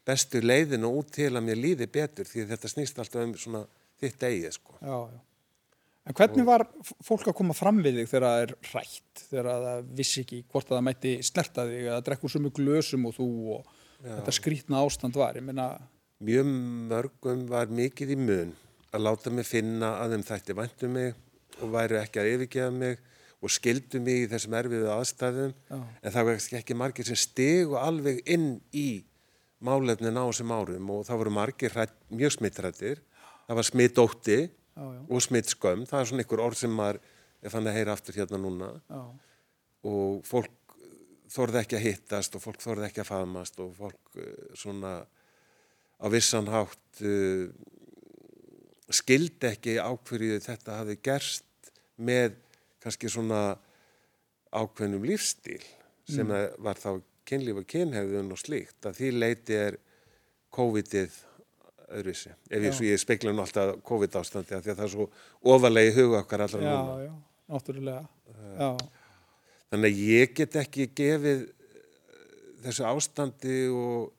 bestu 0.07 0.41
leiðinu 0.41 0.91
út 0.99 1.11
til 1.13 1.31
að 1.33 1.45
mér 1.45 1.59
líði 1.59 1.87
betur 1.91 2.27
því 2.27 2.47
þetta 2.51 2.71
snýst 2.71 3.01
alltaf 3.01 3.25
um 3.25 3.35
svona 3.37 3.65
þitt 4.01 4.23
eigið 4.25 4.55
sko. 4.55 4.77
Já, 4.79 4.97
já. 5.11 5.19
En 6.09 6.17
hvernig 6.17 6.45
var 6.47 6.65
fólk 7.05 7.27
að 7.29 7.37
koma 7.37 7.53
fram 7.53 7.81
við 7.85 7.99
þig 8.01 8.09
þegar 8.09 8.23
það 8.25 8.43
er 8.43 8.53
rætt, 8.71 9.23
þegar 9.29 9.49
það 9.51 9.89
vissi 9.99 10.23
ekki 10.23 10.39
hvort 10.49 10.71
að 10.71 10.77
það 10.77 10.85
mætti 10.87 11.11
snerta 11.27 11.65
þig 11.69 11.83
eða 11.83 12.03
drekku 12.07 12.31
svo 12.31 12.41
mjög 12.41 12.55
glösum 12.57 13.05
og 13.05 13.13
þú 13.19 13.27
og 13.57 13.67
já. 14.01 14.15
þetta 14.15 14.33
skrítna 14.39 14.81
ástand 14.81 15.19
var, 15.21 15.37
minna... 15.45 15.67
Mjög 16.21 16.49
mörgum 16.89 17.45
var 17.49 17.69
mikið 17.73 18.15
í 18.15 18.17
mun 18.17 18.55
að 18.91 19.05
láta 19.05 19.33
mig 19.33 19.47
finna 19.47 19.93
að 20.01 20.15
þeim 20.15 20.25
þætti 20.31 20.57
væntu 20.57 20.89
um 20.89 20.97
mig 20.97 21.61
og 21.61 21.71
væri 21.75 21.99
ekki 22.01 22.21
að 22.21 22.31
yfirgefa 22.33 22.73
mig 22.75 22.99
og 23.41 23.53
skildu 23.53 24.01
mig 24.01 24.25
í 24.25 24.27
þessum 24.31 24.57
erfiðu 24.57 24.89
aðstæðum 24.93 25.53
Já. 25.53 25.77
en 25.77 26.13
það 26.15 26.27
var 26.27 26.41
ekki 26.59 26.77
margir 26.77 27.07
sem 27.07 27.19
stegu 27.19 27.77
alveg 27.79 28.21
inn 28.29 28.55
í 28.73 29.03
málefnin 29.61 30.17
á 30.17 30.25
þessum 30.25 30.53
árum 30.53 30.91
og 30.93 31.05
það 31.07 31.21
voru 31.23 31.33
margir 31.37 31.73
hrætt, 31.73 31.93
mjög 32.09 32.35
smittrættir 32.37 33.01
það 33.47 33.59
var 33.59 33.69
smittótti 33.69 34.39
og 34.79 35.23
smittskömm 35.23 35.85
það 35.89 35.99
er 35.99 36.09
svona 36.09 36.25
ykkur 36.25 36.43
orð 36.43 36.61
sem 36.61 36.73
maður 36.75 37.01
er 37.41 37.53
fann 37.53 37.67
að 37.67 37.77
heyra 37.79 37.95
aftur 37.97 38.17
hérna 38.17 38.39
núna 38.39 38.69
Já. 38.87 39.01
og 39.91 40.21
fólk 40.27 40.77
þorði 41.31 41.61
ekki 41.61 41.77
að 41.79 41.85
hittast 41.87 42.35
og 42.37 42.43
fólk 42.43 42.63
þorði 42.63 42.87
ekki 42.87 43.03
að 43.03 43.09
faðmast 43.11 43.59
og 43.63 43.73
fólk 43.77 44.15
uh, 44.19 44.31
svona 44.57 44.93
á 46.01 46.05
vissan 46.11 46.49
hátt 46.51 47.03
uh, 47.03 47.51
skildi 48.91 49.51
ekki 49.51 49.77
ákverju 49.79 50.39
þetta 50.43 50.81
hafi 50.81 50.97
gerst 51.03 51.71
með 52.01 52.35
kannski 52.81 53.11
svona 53.11 53.55
ákveðnum 54.51 55.05
lífstíl 55.07 55.61
sem 56.09 56.27
mm. 56.27 56.57
var 56.63 56.79
þá 56.81 56.99
kynlíf 57.27 57.61
og 57.61 57.67
kynhefðun 57.69 58.33
og 58.33 58.39
slíkt 58.41 58.87
að 58.89 58.97
því 58.97 59.11
leiti 59.15 59.55
er 59.55 59.77
COVID-ið 60.51 61.13
öðruvísi, 61.97 62.31
ef 62.49 62.65
ég, 62.65 62.79
ég 62.87 63.01
speikla 63.01 63.33
nú 63.33 63.43
alltaf 63.43 63.75
COVID 63.87 64.17
ástandi 64.21 64.55
því 64.55 64.59
að 64.59 64.79
það 64.79 64.83
er 64.85 64.91
svo 64.93 65.07
ofalegi 65.53 65.93
huga 65.97 66.23
okkar 66.23 66.45
allra 66.47 66.61
já, 66.63 66.71
núna. 66.71 66.97
Já, 67.05 67.13
náttúrulega. 67.53 68.03
Já. 68.57 68.69
Þannig 69.71 69.87
að 69.93 70.03
ég 70.07 70.35
get 70.39 70.59
ekki 70.61 70.89
gefið 71.01 71.45
þessu 72.65 72.89
ástandi 72.89 73.57
og, 73.73 74.11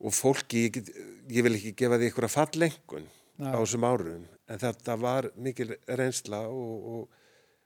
og 0.00 0.16
fólki, 0.16 0.66
ég, 0.66 0.76
get, 0.78 0.92
ég 1.30 1.46
vil 1.46 1.56
ekki 1.56 1.76
gefa 1.84 2.00
því 2.00 2.12
ykkur 2.12 2.28
að 2.28 2.36
fallengun 2.36 3.08
á 3.40 3.56
þessum 3.56 3.88
árum 3.88 4.28
en 4.50 4.60
þetta 4.60 4.96
var 5.00 5.30
mikil 5.38 5.72
reynsla 5.88 6.42
og, 6.50 6.92
og 6.94 7.20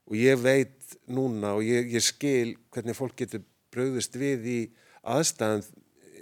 og 0.04 0.16
ég 0.18 0.40
veit 0.40 0.96
núna 1.08 1.54
og 1.56 1.64
ég, 1.64 1.88
ég 1.94 2.04
skil 2.04 2.54
hvernig 2.74 2.96
fólk 2.96 3.16
getur 3.22 3.44
bröðust 3.72 4.16
við 4.20 4.48
í 4.48 4.58
aðstæðan 5.00 5.64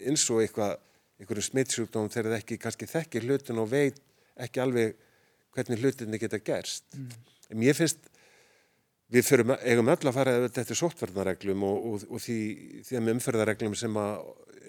eins 0.06 0.24
og 0.30 0.42
eitthvað, 0.42 0.76
einhverju 1.20 1.44
smittsjúkdóm 1.48 2.08
þegar 2.12 2.32
það 2.32 2.38
ekki 2.40 2.58
kannski 2.62 2.88
þekkir 2.90 3.28
hlutin 3.28 3.60
og 3.62 3.70
veit 3.72 4.00
ekki 4.40 4.62
alveg 4.62 4.96
hvernig 5.52 5.82
hlutinni 5.82 6.20
geta 6.20 6.40
gerst. 6.42 6.86
Mm. 6.96 7.12
En 7.52 7.64
ég 7.66 7.76
finnst, 7.76 8.08
við 9.12 9.26
fyrum, 9.28 9.54
eigum 9.60 9.92
öll 9.92 10.08
að 10.08 10.16
fara 10.16 10.34
þetta 10.48 10.78
sóttverðnareglum 10.78 11.66
og, 11.68 11.86
og, 11.90 12.08
og 12.08 12.24
því, 12.24 12.38
því 12.88 12.98
að 12.98 13.12
umförðareglum 13.12 13.76
sem 13.78 14.00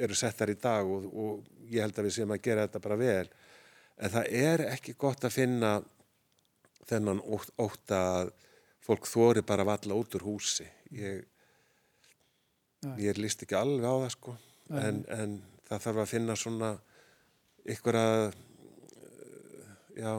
eru 0.03 0.17
settar 0.17 0.51
í 0.51 0.60
dag 0.60 0.89
og, 0.89 1.08
og 1.08 1.71
ég 1.71 1.86
held 1.86 1.97
að 1.97 2.10
við 2.10 2.17
séum 2.17 2.36
að 2.36 2.43
gera 2.49 2.67
þetta 2.67 2.84
bara 2.84 2.99
vel. 2.99 3.25
En 4.03 4.13
það 4.13 4.32
er 4.43 4.65
ekki 4.73 4.97
gott 4.99 5.23
að 5.23 5.36
finna 5.38 5.73
þennan 6.89 7.21
ótt 7.23 7.93
að 7.95 8.34
fólk 8.84 9.08
þóri 9.08 9.43
bara 9.47 9.65
valla 9.67 9.95
út 9.95 10.17
úr 10.17 10.25
húsi 10.27 10.65
ég, 10.91 11.23
ég 12.99 13.19
líst 13.19 13.45
ekki 13.45 13.58
alveg 13.58 13.88
á 13.88 13.95
það 14.03 14.12
sko 14.17 14.36
en, 14.79 15.03
en 15.08 15.38
það 15.73 15.86
þarf 15.88 16.03
að 16.03 16.12
finna 16.13 16.38
svona 16.39 16.71
ykkur 17.73 17.99
að 17.99 18.25
já. 19.97 20.13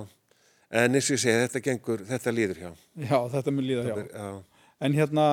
En 0.75 0.97
eins 0.97 1.07
og 1.07 1.15
ég 1.15 1.23
segi 1.23 1.45
þetta 1.45 1.63
gengur, 1.63 2.03
þetta 2.09 2.35
líður 2.35 2.61
hjá. 2.65 2.71
Já, 2.99 3.19
þetta 3.37 3.55
mun 3.55 3.67
líða 3.69 3.85
hjá. 3.87 3.97
er, 4.01 4.41
en 4.85 4.97
hérna 4.97 5.27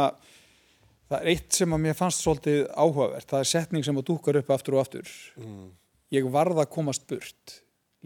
það 1.10 1.18
er 1.18 1.32
eitt 1.34 1.58
sem 1.58 1.74
að 1.76 1.84
mér 1.86 1.98
fannst 1.98 2.24
svolítið 2.24 2.62
áhugavert. 2.76 3.28
Það 3.30 3.44
er 3.44 3.50
setning 3.52 3.88
sem 3.88 3.98
að 3.98 4.08
dúkar 4.12 4.40
upp 4.40 4.54
aftur 4.54 4.78
og 4.78 4.86
aftur. 4.86 5.14
Mm. 5.40 5.70
ég 6.12 6.28
varða 6.28 6.66
að 6.66 6.74
komast 6.74 7.08
burt. 7.08 7.58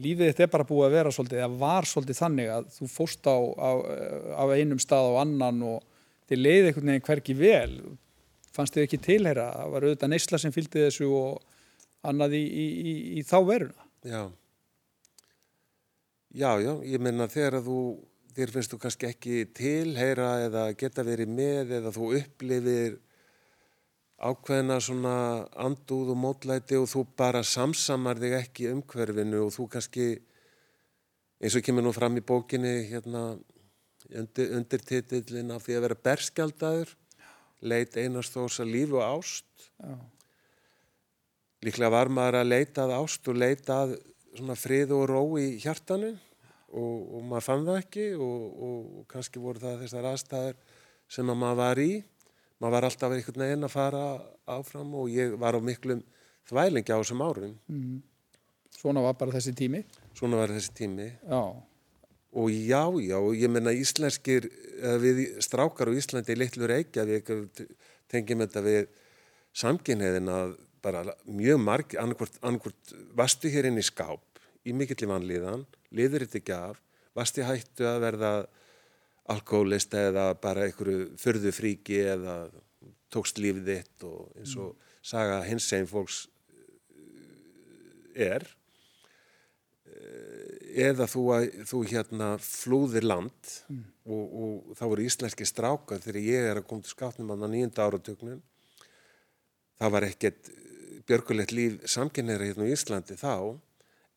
Lífið 0.02 0.30
þetta 0.30 0.44
er 0.46 0.52
bara 0.54 0.68
búið 0.68 0.86
að 0.90 0.96
vera 0.98 1.12
svolítið, 1.16 1.42
það 1.42 1.60
var 1.62 1.88
svolítið 1.90 2.18
þannig 2.20 2.50
að 2.52 2.66
þú 2.76 2.88
fóst 2.92 3.30
á, 3.32 3.38
á, 3.40 3.72
á 4.38 4.44
einum 4.54 4.82
stað 4.84 5.08
á 5.08 5.14
annan 5.24 5.62
og 5.66 5.86
þið 6.30 6.42
leiði 6.42 6.68
einhvern 6.70 6.92
veginn 6.92 7.06
hverki 7.08 7.36
vel. 7.40 7.76
Fannst 8.56 8.76
þið 8.76 8.86
ekki 8.86 9.00
tilheyra, 9.08 9.48
það 9.56 9.72
var 9.74 9.88
auðvitað 9.88 10.12
neysla 10.12 10.40
sem 10.42 10.54
fylgdi 10.56 10.84
þessu 10.86 11.10
og 11.16 11.55
annað 12.10 12.38
í, 12.40 12.44
í, 12.46 12.66
í, 12.66 12.94
í 13.20 13.24
þá 13.28 13.38
veruna. 13.48 13.88
Já. 14.06 14.24
Já, 16.36 16.52
já, 16.60 16.74
ég 16.84 17.00
menna 17.00 17.30
þegar 17.32 17.62
að 17.62 17.70
þú 17.70 17.80
þér 18.36 18.52
finnst 18.52 18.74
þú 18.74 18.80
kannski 18.84 19.08
ekki 19.08 19.36
tilheyra 19.56 20.30
eða 20.50 20.64
geta 20.76 21.06
verið 21.08 21.32
með 21.32 21.76
eða 21.78 21.94
þú 21.96 22.10
upplifir 22.20 22.98
ákveðina 24.16 24.80
svona 24.84 25.16
andúð 25.60 26.12
og 26.14 26.20
mótlæti 26.20 26.80
og 26.80 26.90
þú 26.92 27.06
bara 27.20 27.44
samsamar 27.48 28.20
þig 28.20 28.36
ekki 28.42 28.70
umhverfinu 28.74 29.46
og 29.46 29.54
þú 29.56 29.68
kannski 29.76 30.08
eins 31.40 31.56
og 31.56 31.66
kemur 31.66 31.86
nú 31.86 31.94
fram 31.96 32.20
í 32.20 32.24
bókinni 32.24 32.76
hérna 32.90 33.24
undir, 34.12 34.52
undir 34.58 34.84
titillin 34.84 35.56
af 35.56 35.66
því 35.66 35.78
að 35.78 35.88
vera 35.88 36.02
berskjaldadur 36.08 36.96
leit 37.66 37.96
einast 37.98 38.36
þós 38.36 38.60
að 38.64 38.72
líf 38.76 38.94
og 38.96 39.04
ást. 39.04 39.70
Já. 39.80 39.96
Líklega 41.66 41.92
var 41.94 42.12
maður 42.14 42.42
að 42.42 42.52
leita 42.52 42.86
að 42.86 42.96
ást 43.00 43.30
og 43.32 43.40
leita 43.42 43.82
að 43.86 43.96
svona 44.36 44.58
frið 44.60 44.94
og 44.96 45.06
ró 45.10 45.22
í 45.42 45.48
hjartanu 45.64 46.12
og, 46.76 46.98
og 47.18 47.22
maður 47.30 47.46
fann 47.48 47.68
það 47.68 47.80
ekki 47.82 48.08
og, 48.16 48.42
og, 48.68 48.82
og 49.00 49.06
kannski 49.12 49.42
voru 49.42 49.64
það 49.64 49.86
þessar 49.86 50.10
aðstæður 50.12 50.60
sem 51.16 51.32
að 51.32 51.40
maður 51.42 51.62
var 51.62 51.82
í 51.84 51.92
maður 52.60 52.76
var 52.76 52.90
alltaf 52.90 53.16
einhvern 53.16 53.46
veginn 53.46 53.68
að 53.68 53.76
fara 53.76 54.04
áfram 54.56 54.98
og 55.00 55.14
ég 55.14 55.38
var 55.40 55.58
á 55.58 55.62
miklum 55.64 56.04
þvælingi 56.50 56.94
á 56.94 57.00
þessum 57.00 57.24
árum 57.26 57.56
mm. 57.68 57.96
Svona 58.76 59.00
var 59.06 59.16
bara 59.16 59.32
þessi 59.32 59.54
tími? 59.56 59.80
Svona 60.18 60.42
var 60.42 60.52
þessi 60.52 60.76
tími 60.76 61.08
Já 61.24 61.42
Og 62.36 62.52
já, 62.52 62.84
já, 63.00 63.16
ég 63.32 63.48
menna 63.48 63.72
íslenskir 63.72 64.50
við 65.00 65.20
strákar 65.40 65.88
og 65.88 65.96
Íslandi 65.96 66.34
í 66.36 66.40
litlu 66.42 66.68
Reykjavík 66.68 67.30
tengjum 68.12 68.42
þetta 68.44 68.64
við 68.66 68.90
samkynniðin 69.56 70.28
að 70.34 70.58
bara 70.86 71.04
mjög 71.26 71.62
marg 71.62 71.98
annarkvort 71.98 72.94
vastu 73.18 73.50
hér 73.50 73.72
inn 73.72 73.82
í 73.82 73.86
skáp 73.86 74.42
í 74.66 74.74
mikill 74.74 75.02
í 75.06 75.10
vanlíðan, 75.10 75.66
liður 75.94 76.26
þetta 76.26 76.42
ekki 76.42 76.56
af 76.58 76.82
vastu 77.16 77.46
hættu 77.48 77.88
að 77.88 78.02
verða 78.04 78.32
alkoholist 79.32 79.96
eða 79.98 80.28
bara 80.38 80.68
einhverju 80.68 81.16
förðufríki 81.22 82.02
eða 82.12 82.36
tókst 83.14 83.40
lífið 83.42 83.72
þitt 83.72 84.06
og 84.06 84.40
eins 84.40 84.54
og 84.60 84.74
mm. 84.74 84.94
saga 85.14 85.40
hins 85.48 85.70
einn 85.74 85.88
fólks 85.90 86.26
eh, 86.94 88.28
er 88.28 88.46
eh, 89.90 90.86
eða 90.90 91.08
þú, 91.10 91.24
að, 91.38 91.48
þú 91.72 91.82
hérna 91.90 92.30
flúðir 92.44 93.08
land 93.08 93.54
mm. 93.72 93.82
og, 94.06 94.36
og 94.42 94.78
þá 94.78 94.84
voru 94.92 95.08
íslenski 95.08 95.48
strákar 95.48 96.04
þegar 96.04 96.22
ég 96.22 96.52
er 96.52 96.62
að 96.62 96.68
koma 96.70 96.86
til 96.86 96.94
skapnum 96.94 97.34
á 97.34 97.36
nýjunda 97.48 97.88
áratöknum 97.88 98.44
það 99.80 99.96
var 99.98 100.10
ekkert 100.12 100.52
björgulegt 101.10 101.54
líf 101.54 101.78
samkynneira 101.90 102.48
hérna 102.48 102.68
í 102.68 102.74
Íslandi 102.76 103.18
þá 103.20 103.58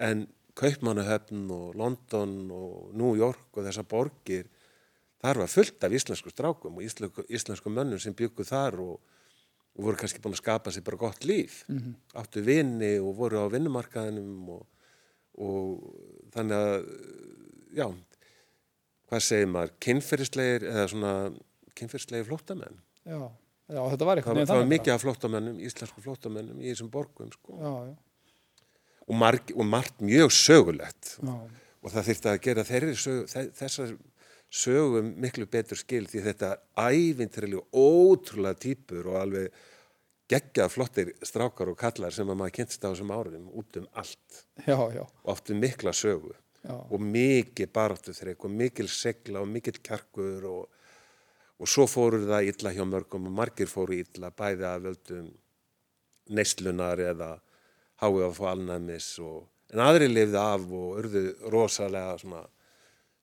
en 0.09 0.27
Kaupmannahöfn 0.59 1.44
og 1.55 1.77
London 1.79 2.33
og 2.51 2.94
New 2.98 3.14
York 3.18 3.55
og 3.55 3.66
þessar 3.66 3.87
borgir 3.88 4.48
þar 5.22 5.42
var 5.42 5.53
fullt 5.53 5.85
af 5.87 5.94
íslensku 5.94 6.33
strákum 6.33 6.79
og 6.79 6.87
íslensku, 6.87 7.24
íslensku 7.31 7.70
mönnum 7.70 8.01
sem 8.03 8.16
byggu 8.16 8.46
þar 8.46 8.81
og, 8.83 8.98
og 9.79 9.87
voru 9.87 10.01
kannski 10.01 10.22
búin 10.22 10.35
að 10.35 10.42
skapa 10.42 10.74
sér 10.74 10.87
bara 10.87 11.01
gott 11.01 11.24
líf. 11.24 11.64
Mm 11.68 11.79
-hmm. 11.79 11.94
áttu 12.20 12.42
vinni 12.42 12.98
og 12.98 13.16
voru 13.16 13.38
á 13.38 13.46
vinnumarkaðinum 13.53 14.48
og, 14.48 14.66
og 15.38 15.94
þannig 16.35 16.57
að 16.57 16.87
já 17.74 17.87
hvað 19.09 19.20
segir 19.20 19.46
maður, 19.46 19.72
kynferðislegir 19.81 20.64
eða 20.64 20.88
svona 20.88 21.12
kynferðislegir 21.74 22.27
flóttamenn? 22.27 22.81
Já 23.05 23.31
Já, 23.68 23.81
þetta 23.92 24.09
var 24.09 24.20
eitthvað. 24.20 24.38
Það, 24.40 24.50
það 24.50 24.61
var 24.62 24.68
mikið 24.72 24.94
af 24.94 25.02
flottamennum, 25.04 25.57
íslensku 25.68 26.04
flottamennum 26.04 26.61
í 26.62 26.70
þessum 26.72 26.92
borgum 26.92 27.33
sko. 27.35 27.57
Já, 27.61 27.72
já. 27.90 27.96
Og, 29.09 29.16
marg, 29.16 29.50
og 29.57 29.64
margt 29.64 30.04
mjög 30.04 30.33
sögulegt 30.37 31.14
já. 31.16 31.35
og 31.35 31.92
það 31.92 32.09
þurfti 32.11 32.31
að 32.33 32.40
gera 32.44 32.64
sög, 32.68 33.20
þessar 33.57 33.94
sögum 34.48 35.14
miklu 35.20 35.46
betur 35.50 35.78
skil 35.81 36.07
því 36.09 36.24
þetta 36.31 36.50
ævintriðli 36.76 37.61
og 37.61 37.76
ótrúlega 37.76 38.61
týpur 38.64 39.11
og 39.12 39.18
alveg 39.20 39.61
geggjað 40.28 40.72
flottir 40.72 41.12
strákar 41.24 41.72
og 41.72 41.78
kallar 41.81 42.12
sem 42.12 42.28
að 42.28 42.40
maður 42.40 42.57
kynst 42.59 42.85
á 42.85 42.88
þessum 42.88 43.12
áriðum 43.12 43.48
út 43.61 43.81
um 43.81 43.88
allt 43.96 44.42
já, 44.64 44.76
já. 44.92 45.04
og 45.04 45.33
oft 45.33 45.52
um 45.52 45.61
mikla 45.61 45.92
sögu 45.96 46.33
já. 46.33 46.76
og 46.76 47.04
mikið 47.04 47.72
baráttu 47.72 48.16
þreik 48.16 48.44
og 48.44 48.52
mikil 48.52 48.88
segla 48.92 49.44
og 49.44 49.48
mikil 49.52 49.76
kjarkur 49.81 50.48
og 50.48 50.77
og 51.58 51.70
svo 51.70 51.86
fóruð 51.90 52.28
það 52.30 52.50
illa 52.52 52.72
hjá 52.76 52.84
mörgum 52.86 53.28
og 53.30 53.36
margir 53.40 53.70
fóru 53.70 53.98
illa 53.98 54.30
bæði 54.30 54.66
að 54.68 54.88
völdum 54.88 55.28
neistlunar 56.34 57.00
eða 57.02 57.32
háið 58.02 58.26
að 58.28 58.36
fá 58.36 58.44
alnæmis 58.52 59.08
og, 59.24 59.42
en 59.72 59.82
aðri 59.82 60.08
lifði 60.10 60.40
af 60.42 60.68
og 60.68 61.02
urðu 61.02 61.24
rosalega 61.52 62.14
svona 62.20 62.44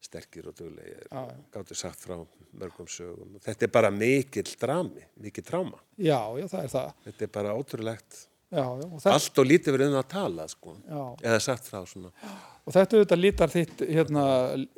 sterkir 0.05 0.49
og 0.51 0.57
duglegir 0.57 1.07
ah. 1.15 1.31
gáttu 1.53 1.77
sagt 1.77 2.03
frá 2.03 2.19
mörgum 2.55 2.87
sögum. 2.91 3.39
Þetta 3.43 3.67
er 3.67 3.71
bara 3.73 3.91
mikill 3.91 4.51
drami, 4.59 5.03
mikill 5.21 5.45
tráma. 5.47 5.79
Já, 5.97 6.19
já, 6.39 6.45
það 6.51 6.61
er 6.61 6.71
það. 6.75 6.91
Þetta 7.07 7.25
er 7.25 7.31
bara 7.39 7.55
ótrúlegt 7.57 8.19
og 8.63 9.07
Allt 9.11 9.39
og 9.41 9.47
lítið 9.49 9.75
verið 9.75 9.93
um 9.93 9.99
að 9.99 10.11
tala 10.11 10.45
sko, 10.51 10.75
eða 11.21 11.39
sagt 11.43 11.67
frá 11.69 11.81
svona. 11.89 12.11
Og 12.65 12.73
þetta 12.73 12.97
auðvitað 12.97 13.21
lítar 13.21 13.51
þitt 13.53 13.83
hérna, 13.85 14.23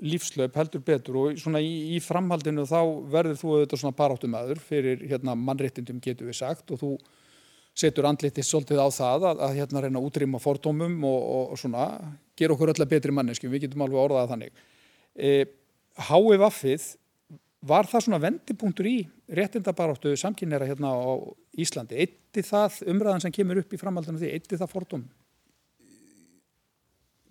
lífslaup 0.04 0.58
heldur 0.60 0.84
betur 0.84 1.20
og 1.22 1.38
svona 1.40 1.62
í, 1.64 1.96
í 1.96 2.02
framhaldinu 2.04 2.66
þá 2.68 2.82
verður 3.14 3.40
þú 3.40 3.54
auðvitað 3.54 3.82
svona 3.84 4.00
paráttumæður 4.02 4.60
fyrir 4.60 5.06
hérna, 5.08 5.38
mannréttindum 5.40 6.02
getur 6.04 6.28
við 6.28 6.40
sagt 6.42 6.74
og 6.76 6.82
þú 6.82 6.92
setur 7.78 8.10
andlitið 8.10 8.44
svolítið 8.44 8.82
á 8.82 8.88
það 8.92 9.28
að, 9.30 9.44
að 9.46 9.56
hérna 9.62 9.84
reyna 9.86 10.02
að 10.02 10.10
útrýma 10.10 10.42
fordómum 10.42 10.98
og, 11.08 11.20
og, 11.22 11.54
og 11.54 11.62
svona 11.62 11.86
gera 12.38 12.56
okkur 12.56 12.74
öll 12.74 12.84
að 12.84 12.92
betri 12.96 13.14
mannesku, 13.14 13.50
við 13.52 13.68
getum 13.68 13.86
alveg 13.86 14.04
orðað 14.04 14.34
þannig. 14.34 14.62
E, 15.16 15.34
Hái 15.98 16.38
vaffið, 16.38 16.84
var 17.62 17.88
það 17.90 18.04
svona 18.06 18.22
vendipunktur 18.22 18.90
í 18.90 18.98
réttindabaráttu 19.38 20.14
samkynneira 20.20 20.68
hérna 20.70 20.94
á 20.94 21.18
Íslandi? 21.58 21.98
Eitti 21.98 22.44
það 22.46 22.84
umræðan 22.94 23.26
sem 23.26 23.34
kemur 23.34 23.64
upp 23.64 23.74
í 23.74 23.80
framhaldinu 23.82 24.22
því, 24.22 24.34
eitti 24.36 24.60
það 24.60 24.74
fordómum? 24.76 25.10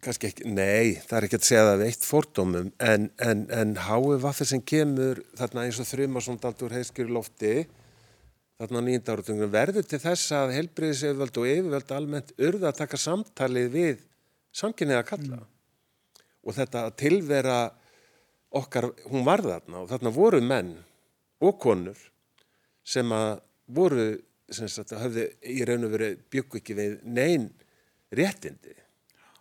kannski 0.06 0.28
ekki, 0.28 0.50
nei, 0.54 0.96
það 1.02 1.16
er 1.18 1.26
ekki 1.26 1.38
að 1.40 1.46
segja 1.48 1.64
það 1.66 1.80
við 1.80 1.88
eitt 1.90 2.04
fordómum, 2.06 2.68
en, 2.84 3.08
en, 3.22 3.42
en 3.50 3.72
háið 3.88 4.20
vaffið 4.22 4.50
sem 4.52 4.62
kemur 4.72 5.22
þarna 5.38 5.64
eins 5.66 5.80
og 5.82 5.88
þrjumarsóndaldur 5.88 6.74
heiskjur 6.76 7.10
lofti 7.16 7.54
þarna 8.60 8.82
nýjunda 8.86 9.16
áratunum 9.16 9.52
verður 9.52 9.88
til 9.88 10.00
þess 10.00 10.32
að 10.36 10.54
helbriðisauðvöld 10.56 11.40
og 11.40 11.48
yfirvöld 11.50 11.90
almennt 11.96 12.32
urða 12.38 12.70
að 12.70 12.78
taka 12.82 13.00
samtalið 13.00 13.72
við 13.74 14.04
samkynnið 14.56 15.00
að 15.00 15.08
kalla 15.10 15.40
mm. 15.40 15.50
og 16.46 16.56
þetta 16.56 16.84
tilvera 17.02 17.58
okkar, 18.56 18.90
hún 19.10 19.26
var 19.26 19.44
þarna 19.44 19.82
og 19.82 19.90
þarna 19.90 20.12
voru 20.14 20.40
menn 20.44 20.72
og 21.44 21.58
konur 21.62 21.98
sem 22.86 23.12
að 23.12 23.40
voru 23.76 24.08
sem 24.46 24.70
sagt, 24.70 24.94
hafði 24.94 25.26
í 25.50 25.62
raun 25.66 25.88
og 25.88 25.94
verið 25.96 26.20
byggu 26.30 26.60
ekki 26.60 26.76
við 26.78 26.98
neyn 27.02 27.48
réttindi 28.14 28.76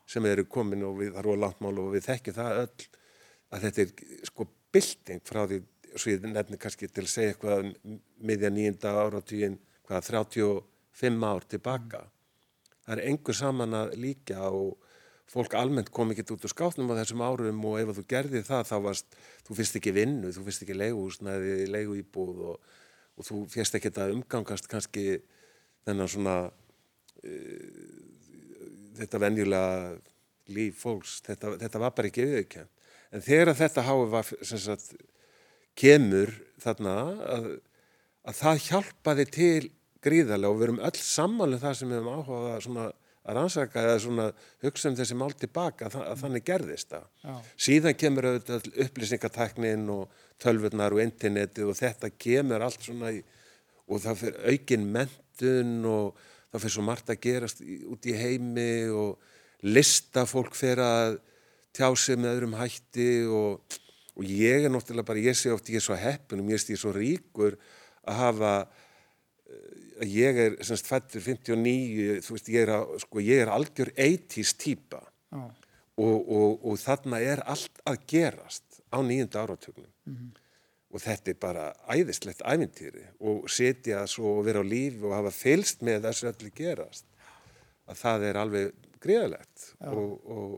sem 0.10 0.26
eru 0.26 0.46
komin 0.50 0.86
og 0.86 1.00
við, 1.00 1.14
það 1.14 1.22
eru 1.22 1.36
á 1.38 1.44
landmál 1.46 1.82
og 1.82 1.92
við 1.94 2.08
þekkjum 2.08 2.38
það 2.38 2.62
öll 2.64 2.88
að 3.56 3.66
þetta 3.66 3.84
er 3.84 4.26
sko 4.30 4.48
bilding 4.74 5.24
frá 5.26 5.42
því 5.46 5.62
svo 5.96 6.12
ég 6.12 6.26
nefnir 6.28 6.60
kannski 6.62 6.90
til 6.92 7.06
að 7.06 7.12
segja 7.12 7.34
eitthvað 7.34 7.62
um 7.64 8.00
miðja 8.28 8.52
nýjunda 8.52 8.94
áratvíin 9.06 9.60
hvaða 9.88 10.02
35 10.10 11.28
ár 11.30 11.46
tilbaka. 11.50 12.02
Það 12.86 12.98
er 12.98 13.04
engur 13.12 13.38
saman 13.38 13.78
að 13.78 13.94
líka 14.02 14.50
og 14.50 14.85
fólk 15.32 15.56
almennt 15.58 15.92
kom 15.94 16.12
ekki 16.14 16.26
út 16.36 16.46
úr 16.46 16.54
skáttnum 16.54 16.92
á 16.94 17.00
þessum 17.02 17.24
árum 17.26 17.64
og 17.66 17.80
ef 17.82 17.94
þú 17.98 18.06
gerði 18.12 18.42
það 18.46 18.68
þá 18.70 18.76
varst, 18.86 19.18
þú 19.48 19.58
fyrst 19.60 19.80
ekki 19.80 19.94
vinnu, 19.96 20.32
þú 20.36 20.46
fyrst 20.46 20.66
ekki 20.66 20.78
leiguhúsnaði, 20.78 21.56
leiguýbúð 21.74 22.44
og, 22.52 22.76
og 23.18 23.28
þú 23.28 23.42
fyrst 23.54 23.78
ekki 23.78 23.90
þetta 23.90 24.12
umgangast 24.14 24.70
kannski 24.72 25.06
þennan 25.86 26.12
svona 26.12 26.36
uh, 26.46 27.96
þetta 29.00 29.22
venjulega 29.22 29.96
líf 30.56 30.82
fólks, 30.84 31.20
þetta, 31.26 31.56
þetta 31.64 31.82
var 31.82 31.96
bara 31.98 32.12
ekki 32.12 32.26
viðkjönd. 32.30 32.72
En 33.16 33.24
þegar 33.24 33.58
þetta 33.58 33.86
háið 33.86 34.12
var, 34.12 34.30
sagt, 34.46 34.92
kemur 35.80 36.32
þarna 36.62 36.94
að, 37.36 37.48
að 38.30 38.38
það 38.42 38.62
hjálpaði 38.68 39.26
til 39.34 39.64
gríðarlega 40.06 40.52
og 40.52 40.60
við 40.60 40.68
erum 40.68 40.84
öll 40.86 41.00
samanlega 41.02 41.58
um 41.58 41.64
það 41.66 41.78
sem 41.80 41.92
við 41.92 42.00
hefum 42.00 42.20
áhugað 42.20 42.86
að 42.86 42.94
rannsaka 43.34 43.82
eða 43.82 44.02
svona 44.04 44.26
hugsa 44.64 44.92
um 44.92 44.98
þessi 44.98 45.18
mál 45.18 45.32
tilbaka 45.34 45.90
að, 45.90 45.98
að 46.04 46.22
þannig 46.22 46.46
gerðist 46.46 46.92
það. 46.94 47.08
Já. 47.24 47.36
Síðan 47.68 47.98
kemur 47.98 48.28
auðvitað 48.30 48.68
upplýsingateknin 48.86 49.88
og 49.96 50.22
tölvurnar 50.42 50.96
og 50.96 51.02
internetið 51.02 51.72
og 51.72 51.80
þetta 51.80 52.12
kemur 52.14 52.66
allt 52.66 52.86
svona 52.86 53.14
í, 53.16 53.24
og 53.90 54.04
það 54.04 54.22
fyrir 54.22 54.52
aukin 54.52 54.90
mentun 54.98 55.74
og 55.90 56.22
það 56.52 56.66
fyrir 56.66 56.76
svo 56.78 56.86
margt 56.86 57.10
að 57.14 57.24
gerast 57.26 57.64
út 57.66 58.10
í 58.10 58.18
heimi 58.20 58.70
og 58.94 59.66
lista 59.66 60.28
fólk 60.30 60.54
fyrir 60.58 60.84
að 60.86 61.18
tjá 61.76 61.90
sig 61.98 62.20
með 62.20 62.38
öðrum 62.38 62.58
hætti 62.60 63.10
og, 63.26 63.80
og 64.16 64.30
ég 64.30 64.68
er 64.68 64.72
náttúrulega 64.72 65.10
bara, 65.10 65.24
ég 65.24 65.38
sé 65.38 65.52
oft 65.52 65.68
ég 65.72 65.82
er 65.82 65.88
svo 65.88 65.98
heppin 66.00 66.44
og 66.44 66.48
mér 66.48 66.62
er 66.62 66.80
svo 66.80 66.94
ríkur 66.96 67.58
að 68.06 68.20
hafa 68.22 68.52
að 68.62 68.84
ég 70.02 70.40
er 70.46 70.56
semst 70.66 70.88
fættur 70.90 71.24
59 71.24 72.22
þú 72.26 72.38
veist 72.38 72.50
ég 72.52 72.66
er, 72.66 72.74
að, 72.78 72.96
sko, 73.06 73.22
ég 73.24 73.44
er 73.44 73.52
algjör 73.54 73.94
80's 73.96 74.56
týpa. 74.62 75.04
Ah. 75.36 75.50
og, 76.00 76.18
og, 76.32 76.66
og 76.70 76.80
þarna 76.80 77.20
er 77.24 77.42
allt 77.50 77.80
að 77.88 78.02
gerast 78.08 78.82
á 78.92 79.00
nýjunda 79.04 79.42
áratögnum 79.42 79.92
mm 80.06 80.16
-hmm 80.16 80.34
og 80.96 81.04
þetta 81.04 81.32
er 81.32 81.40
bara 81.40 81.66
æðislegt 81.92 82.44
ævintýri. 82.48 83.04
Og 83.28 83.50
setja 83.52 84.06
svo 84.10 84.38
og 84.40 84.46
vera 84.48 84.64
á 84.64 84.66
lífi 84.66 85.04
og 85.04 85.16
hafa 85.18 85.34
fylst 85.36 85.84
með 85.86 86.08
þessu 86.08 86.32
öllu 86.32 86.52
gerast 86.56 87.08
að 87.86 88.00
það 88.00 88.28
er 88.30 88.40
alveg 88.42 88.86
greiðalegt 89.04 89.66
og, 89.92 90.14
og, 90.24 90.54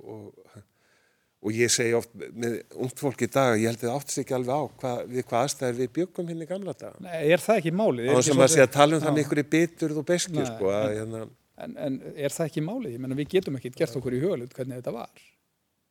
og, 1.43 1.49
ég 1.53 1.71
segi 1.73 1.95
oft 1.97 2.13
með 2.15 2.59
ungt 2.75 3.01
fólk 3.01 3.23
í 3.25 3.29
dag 3.31 3.55
ég 3.57 3.71
held 3.71 3.81
að 3.81 3.87
það 3.87 3.97
áttist 3.99 4.21
ekki 4.23 4.37
alveg 4.37 4.53
á 4.57 4.63
hvað, 4.81 5.01
við 5.13 5.27
hvað 5.29 5.47
aðstæðir 5.47 5.79
við 5.81 5.91
byggum 5.99 6.29
hinn 6.29 6.35
hérna 6.35 6.47
í 6.47 6.51
gamla 6.51 6.77
dag 6.81 7.01
Nei, 7.07 7.17
er 7.21 7.43
það 7.43 7.61
ekki 7.61 7.75
málið? 7.77 8.13
Á 8.13 8.19
sem 8.25 8.45
að 8.45 8.53
segja 8.55 8.67
að 8.69 8.77
tala 8.77 8.97
um 8.97 9.03
það 9.05 9.17
með 9.17 9.25
ykkur 9.25 9.43
í 9.43 9.47
biturð 9.55 10.03
og 10.03 10.07
beski 10.11 10.45
sko, 10.51 10.71
hérna... 10.75 11.25
en, 11.65 11.75
en 11.87 11.99
er 12.13 12.37
það 12.37 12.51
ekki 12.51 12.65
málið? 12.67 12.95
Ég 12.97 13.03
menna 13.05 13.19
við 13.19 13.33
getum 13.37 13.59
ekki 13.59 13.75
gert 13.77 13.99
okkur 14.01 14.17
í 14.17 14.23
hugalut 14.23 14.55
hvernig 14.57 14.81
þetta 14.81 14.95
var 14.97 15.27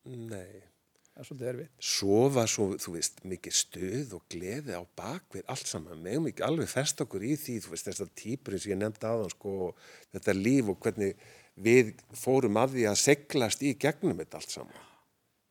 Nei 0.07 0.67
það 1.17 1.23
er 1.23 1.29
svolítið 1.31 1.49
erfitt. 1.51 1.71
Svo 1.89 2.19
var 2.29 2.51
svo, 2.53 2.67
þú 2.77 2.93
veist, 2.93 3.23
mikið 3.25 3.55
stuð 3.57 4.11
og 4.19 4.25
gleði 4.33 4.77
á 4.77 4.83
bakvið 4.99 5.47
allt 5.53 5.71
saman, 5.71 6.03
meðum 6.05 6.29
ekki 6.29 6.45
alveg 6.45 6.69
fest 6.69 7.01
okkur 7.01 7.25
í 7.25 7.33
því, 7.41 7.57
þú 7.65 7.73
veist, 7.73 7.89
þessar 7.89 8.11
týpurinn 8.21 8.61
sem 8.61 8.75
ég 8.75 8.81
nefndi 8.83 9.09
aðan, 9.09 9.33
sko, 9.33 9.71
þetta 10.13 10.35
líf 10.37 10.69
og 10.75 10.79
hvernig 10.85 11.25
við 11.65 11.95
fórum 12.13 12.61
að 12.61 12.77
því 12.77 12.85
að 12.91 13.01
seglast 13.01 13.65
í 13.65 13.73
gegnum 13.81 14.21
þetta 14.21 14.43
allt 14.43 14.57
saman. 14.59 14.85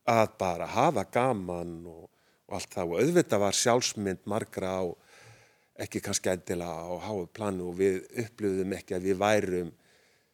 Að 0.06 0.26
bara 0.38 0.68
hafa 0.70 1.06
gaman 1.12 1.78
og, 1.90 2.04
og 2.46 2.58
allt 2.58 2.74
það. 2.74 2.92
Og 2.92 3.02
auðvitað 3.02 3.42
var 3.42 3.58
sjálfsmynd 3.60 4.28
margra 4.30 4.74
á, 4.78 4.84
ekki 5.86 6.02
kannski 6.04 6.32
endilega 6.32 6.86
á 6.88 6.94
háu 7.04 7.26
planu 7.36 7.70
og 7.70 7.80
við 7.80 8.04
upplöðum 8.22 8.76
ekki 8.78 8.96
að 8.96 9.10
við 9.10 9.18
værum 9.20 9.72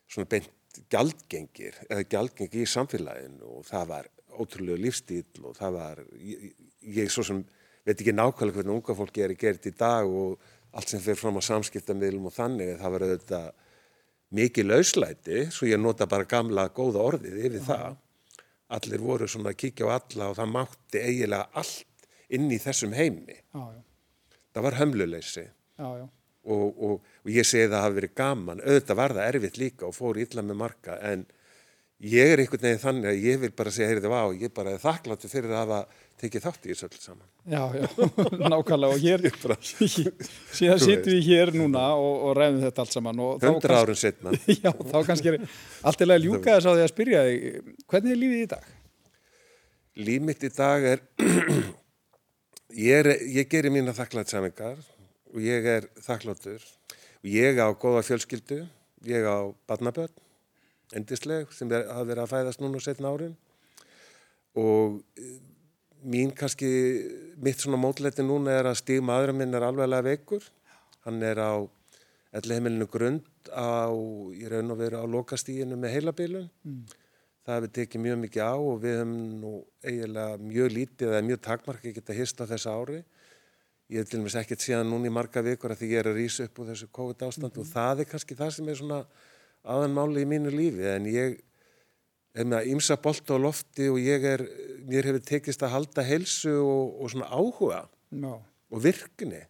svona 0.06 0.30
beint 0.30 0.82
gjaldgengir 0.92 1.80
eða 1.88 2.04
gjaldgengir 2.14 2.62
í 2.62 2.68
samfélaginu. 2.68 3.56
Og 3.58 3.66
það 3.68 3.88
var 3.94 4.10
ótrúlega 4.32 4.80
lífstíl 4.80 5.44
og 5.44 5.56
það 5.58 5.76
var, 5.78 6.04
ég, 6.20 6.52
ég 7.00 7.12
svo 7.12 7.24
sem 7.26 7.42
veit 7.82 7.98
ekki 7.98 8.14
nákvæmlega 8.14 8.60
hvernig 8.60 8.76
unga 8.76 8.96
fólki 8.96 9.24
er 9.24 9.34
gert 9.38 9.66
í 9.68 9.74
dag 9.76 10.08
og 10.08 10.38
allt 10.72 10.92
sem 10.92 11.02
fyrir 11.02 11.20
fram 11.20 11.36
á 11.36 11.42
samskiptamilum 11.44 12.30
og 12.30 12.34
þannig, 12.36 12.76
það 12.80 12.94
var 12.94 13.04
auðvitað 13.06 13.48
mikið 14.32 14.68
lauslæti, 14.70 15.42
svo 15.52 15.68
ég 15.68 15.80
nota 15.80 16.08
bara 16.08 16.28
gamla 16.28 16.70
góða 16.72 17.02
orðið 17.10 17.40
yfir 17.48 17.66
það. 17.66 17.98
Allir 18.72 19.02
voru 19.04 19.28
svona 19.28 19.52
að 19.52 19.60
kíkja 19.64 19.88
á 19.88 19.96
alla 19.98 20.30
og 20.32 20.38
það 20.38 20.54
mátti 20.56 21.02
eiginlega 21.02 21.60
allt 21.60 22.08
inn 22.32 22.48
í 22.48 22.58
þessum 22.62 22.94
heimi. 22.96 23.36
Já, 23.52 23.62
já. 23.76 23.82
Það 24.52 24.66
var 24.68 24.78
hömluleysi. 24.80 25.46
og, 26.42 26.82
og, 26.82 27.12
og 27.22 27.30
ég 27.30 27.46
segi 27.46 27.70
það 27.70 27.84
hafi 27.86 27.98
verið 28.00 28.14
gaman, 28.18 28.62
auðvitað 28.64 28.98
var 28.98 29.14
það 29.16 29.28
erfitt 29.28 29.60
líka 29.60 29.86
og 29.88 29.96
fór 29.96 30.18
illa 30.22 30.44
með 30.46 30.58
marka 30.62 30.98
en 31.06 31.24
ég 32.02 32.32
er 32.32 32.42
einhvern 32.42 32.64
veginn 32.66 32.82
þannig 32.82 33.10
að 33.12 33.26
ég 33.28 33.42
vil 33.44 33.52
bara 33.58 33.74
segja, 33.74 33.90
heyrðu, 33.92 34.10
vá, 34.10 34.22
ég 34.34 34.54
bara 34.54 34.74
er 34.74 34.82
þakkláttu 34.82 35.30
fyrir 35.30 35.52
að 35.52 35.60
hafa 35.62 35.80
tekið 36.20 36.44
þátt 36.44 36.66
í 36.66 36.70
þessu 36.72 36.86
öll 36.86 36.98
saman. 37.02 37.28
Já, 37.50 37.62
já, 37.74 37.86
nákvæmlega 38.52 38.94
og 38.94 39.02
hér, 39.02 39.24
síðan 40.56 40.82
sittum 40.82 41.16
við 41.16 41.26
hér 41.26 41.52
núna 41.56 41.88
og, 41.98 42.14
og 42.28 42.36
ræðum 42.38 42.60
þetta 42.62 42.84
allt 42.84 42.96
saman. 42.96 43.22
Hundra 43.42 43.80
árum 43.82 43.98
setna. 43.98 44.34
Já, 44.62 44.70
þá 44.70 44.98
kannski 45.08 45.32
er 45.32 45.38
allt 45.88 46.04
eða 46.06 46.18
ljúka 46.22 46.56
þess 46.56 46.70
að 46.70 46.78
því 46.78 46.86
að 46.86 46.92
spyrja 46.92 47.24
þig, 47.28 47.74
hvernig 47.90 48.14
er 48.14 48.20
lífið 48.22 48.44
í 48.44 48.48
dag? 48.52 48.70
Líf 50.02 50.26
mitt 50.28 50.46
í 50.46 50.52
dag 50.56 50.88
er, 50.92 51.04
ég, 52.88 52.96
er, 53.00 53.12
ég 53.40 53.50
gerir 53.50 53.74
mína 53.74 53.96
þakklætsamingar 53.96 54.78
og 55.32 55.42
ég 55.42 55.70
er 55.76 55.88
þakkláttur 56.04 56.62
og 56.62 57.30
ég 57.30 57.58
á 57.58 57.68
góða 57.74 58.04
fjölskyldu, 58.06 58.62
ég 59.08 59.26
á 59.26 59.50
badnaböld, 59.70 60.14
endisleg, 60.94 61.50
sem 61.56 61.70
hafa 61.72 62.04
verið 62.06 62.24
að 62.26 62.32
fæðast 62.36 62.62
núna 62.62 62.82
setna 62.84 63.12
árin 63.14 63.34
og 64.58 65.00
mín 66.04 66.32
kannski, 66.34 66.68
mitt 67.42 67.62
svona 67.62 67.78
mótleiti 67.80 68.24
núna 68.26 68.56
er 68.58 68.68
að 68.70 68.80
Stíg 68.80 69.04
maðurinn 69.06 69.38
minn 69.38 69.54
er 69.54 69.66
alveglega 69.66 70.06
veikur. 70.06 70.44
Hann 71.06 71.22
er 71.26 71.38
á 71.38 71.52
ellihemilinu 72.32 72.88
grund 72.90 73.26
á, 73.52 73.92
í 74.32 74.48
raun 74.48 74.72
og 74.72 74.80
veru 74.80 75.02
á 75.02 75.06
lokastíginu 75.06 75.76
með 75.76 75.96
heilabilun. 75.96 76.48
Mm. 76.64 76.84
Það 77.42 77.58
hefur 77.58 77.72
tekið 77.78 78.04
mjög 78.06 78.18
mikið 78.22 78.44
á 78.46 78.54
og 78.54 78.76
við 78.82 78.98
hefum 79.00 79.14
nú 79.42 79.52
eiginlega 79.82 80.38
mjög 80.38 80.74
lítið 80.76 81.10
eða 81.10 81.26
mjög 81.26 81.40
takmarki 81.42 81.94
geta 81.96 82.16
hist 82.16 82.42
á 82.42 82.44
þessu 82.46 82.70
ári. 82.72 83.00
Ég 83.92 84.00
hef 84.00 84.08
til 84.08 84.20
og 84.20 84.26
meins 84.26 84.38
ekkert 84.38 84.62
síðan 84.62 84.88
núna 84.88 85.10
í 85.10 85.12
marga 85.12 85.42
vikur 85.44 85.74
að 85.74 85.82
því 85.82 85.90
ég 85.90 86.00
er 86.00 86.10
að 86.12 86.20
rýsa 86.20 86.46
upp 86.46 86.60
úr 86.62 86.70
þessu 86.70 86.88
COVID 86.98 87.24
ástand 87.26 87.50
mm 87.50 87.56
-hmm. 87.56 87.66
og 87.66 87.74
það 87.74 88.00
er 88.00 88.10
kannski 88.12 88.38
það 88.38 88.50
sem 88.50 88.68
er 88.68 88.76
svona 88.78 89.00
aðanmáli 89.62 90.22
í 90.22 90.30
mínu 90.30 90.50
lífi 90.54 90.86
en 90.94 91.06
ég 91.06 91.40
er 92.32 92.48
með 92.48 92.58
að 92.58 92.68
ymsa 92.72 92.96
bolt 93.02 93.32
á 93.32 93.36
lofti 93.40 93.88
og 93.92 93.98
ég 94.00 94.24
er, 94.24 94.44
mér 94.88 95.10
hefur 95.10 95.24
tekist 95.28 95.64
að 95.64 95.74
halda 95.76 96.04
helsu 96.06 96.54
og, 96.60 96.94
og 97.02 97.12
svona 97.12 97.28
áhuga 97.28 97.82
no. 98.22 98.38
og 98.72 98.84
virkni 98.84 99.42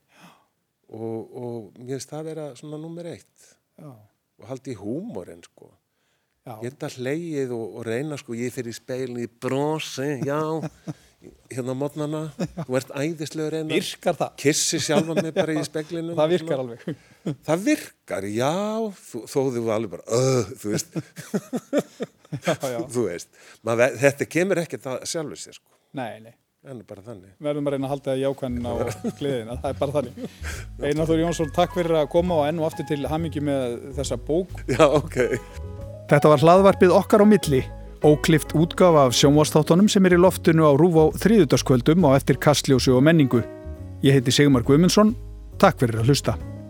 og, 0.92 1.20
og 1.20 1.78
mér 1.78 1.96
finnst 1.96 2.10
það 2.10 2.22
að 2.22 2.32
vera 2.32 2.48
svona 2.58 2.80
nummer 2.82 3.08
eitt 3.12 3.52
Já. 3.78 3.92
og 3.92 4.50
haldi 4.50 4.74
í 4.74 4.80
húmóren 4.80 5.44
sko 5.46 5.70
Já. 6.42 6.56
ég 6.58 6.72
enda 6.72 6.90
hleið 6.90 7.54
og, 7.54 7.78
og 7.78 7.86
reyna 7.86 8.18
sko 8.18 8.34
ég 8.34 8.50
fyrir 8.54 8.74
speilin 8.74 9.22
í 9.22 9.28
bronsi 9.30 10.16
já, 10.26 10.40
hérna 11.54 11.76
á 11.78 11.78
mótnana 11.78 12.22
þú 12.64 12.80
ert 12.80 12.90
æðislega 12.98 13.52
reyna 13.54 13.76
virkar 13.76 14.18
það? 14.18 14.32
kissi 14.42 14.80
sjálfa 14.82 15.14
mig 15.20 15.30
bara 15.36 15.54
í 15.54 15.62
speilinu 15.70 16.16
það 16.18 16.34
virkar 16.34 16.64
alveg 16.64 16.82
það 17.46 17.62
virkar, 17.68 18.26
já 18.26 18.50
þó 19.30 19.38
þú 19.54 19.62
alveg 19.70 19.94
bara, 19.94 20.18
öð, 20.18 20.50
þú 20.58 20.74
veist. 20.74 20.98
þú 22.94 23.08
veist, 23.08 23.32
Maður, 23.66 23.98
þetta 24.02 24.28
kemur 24.30 24.62
ekkert 24.62 24.88
að 24.92 25.02
sjálfu 25.10 25.38
sér 25.40 25.58
sko. 25.58 25.68
Nei, 25.98 26.20
nei. 26.22 26.32
En 26.62 26.78
bara 26.86 27.02
þannig. 27.02 27.32
Verðum 27.42 27.66
að 27.66 27.74
reyna 27.74 27.88
að 27.88 27.90
halda 27.90 28.12
það 28.12 28.20
í 28.20 28.26
ákvæmna 28.30 28.70
á 28.70 28.76
kliðina, 29.18 29.56
það 29.64 29.72
er 29.72 29.78
bara 29.80 29.94
þannig. 29.96 30.34
Einar 30.78 31.08
Þóri 31.08 31.24
Jónsson, 31.24 31.50
takk 31.56 31.74
fyrir 31.74 31.96
að 31.98 32.10
koma 32.12 32.36
og 32.38 32.46
enn 32.46 32.60
og 32.62 32.68
aftur 32.68 32.86
til 32.86 33.00
hamingi 33.10 33.42
með 33.42 33.74
þessa 33.96 34.18
bók. 34.28 34.54
Já, 34.70 34.84
ok. 34.86 35.18
Þetta 36.12 36.30
var 36.30 36.44
hlaðvarpið 36.46 36.94
okkar 36.94 37.24
á 37.24 37.26
milli, 37.26 37.64
óklift 38.06 38.54
útgafa 38.54 39.08
af 39.08 39.18
sjónvastáttunum 39.18 39.90
sem 39.90 40.06
er 40.06 40.14
í 40.14 40.22
loftinu 40.22 40.70
á 40.70 40.72
Rúf 40.78 41.02
á 41.02 41.04
þriðutaskvöldum 41.26 42.06
og 42.06 42.14
eftir 42.20 42.38
kastljósu 42.38 42.94
og 42.94 43.02
menningu. 43.10 43.42
Ég 44.06 44.20
heiti 44.20 44.34
Sigmar 44.34 44.62
Guimundsson, 44.62 45.16
takk 45.58 45.82
fyrir 45.82 45.98
að 45.98 46.12
hlusta. 46.12 46.38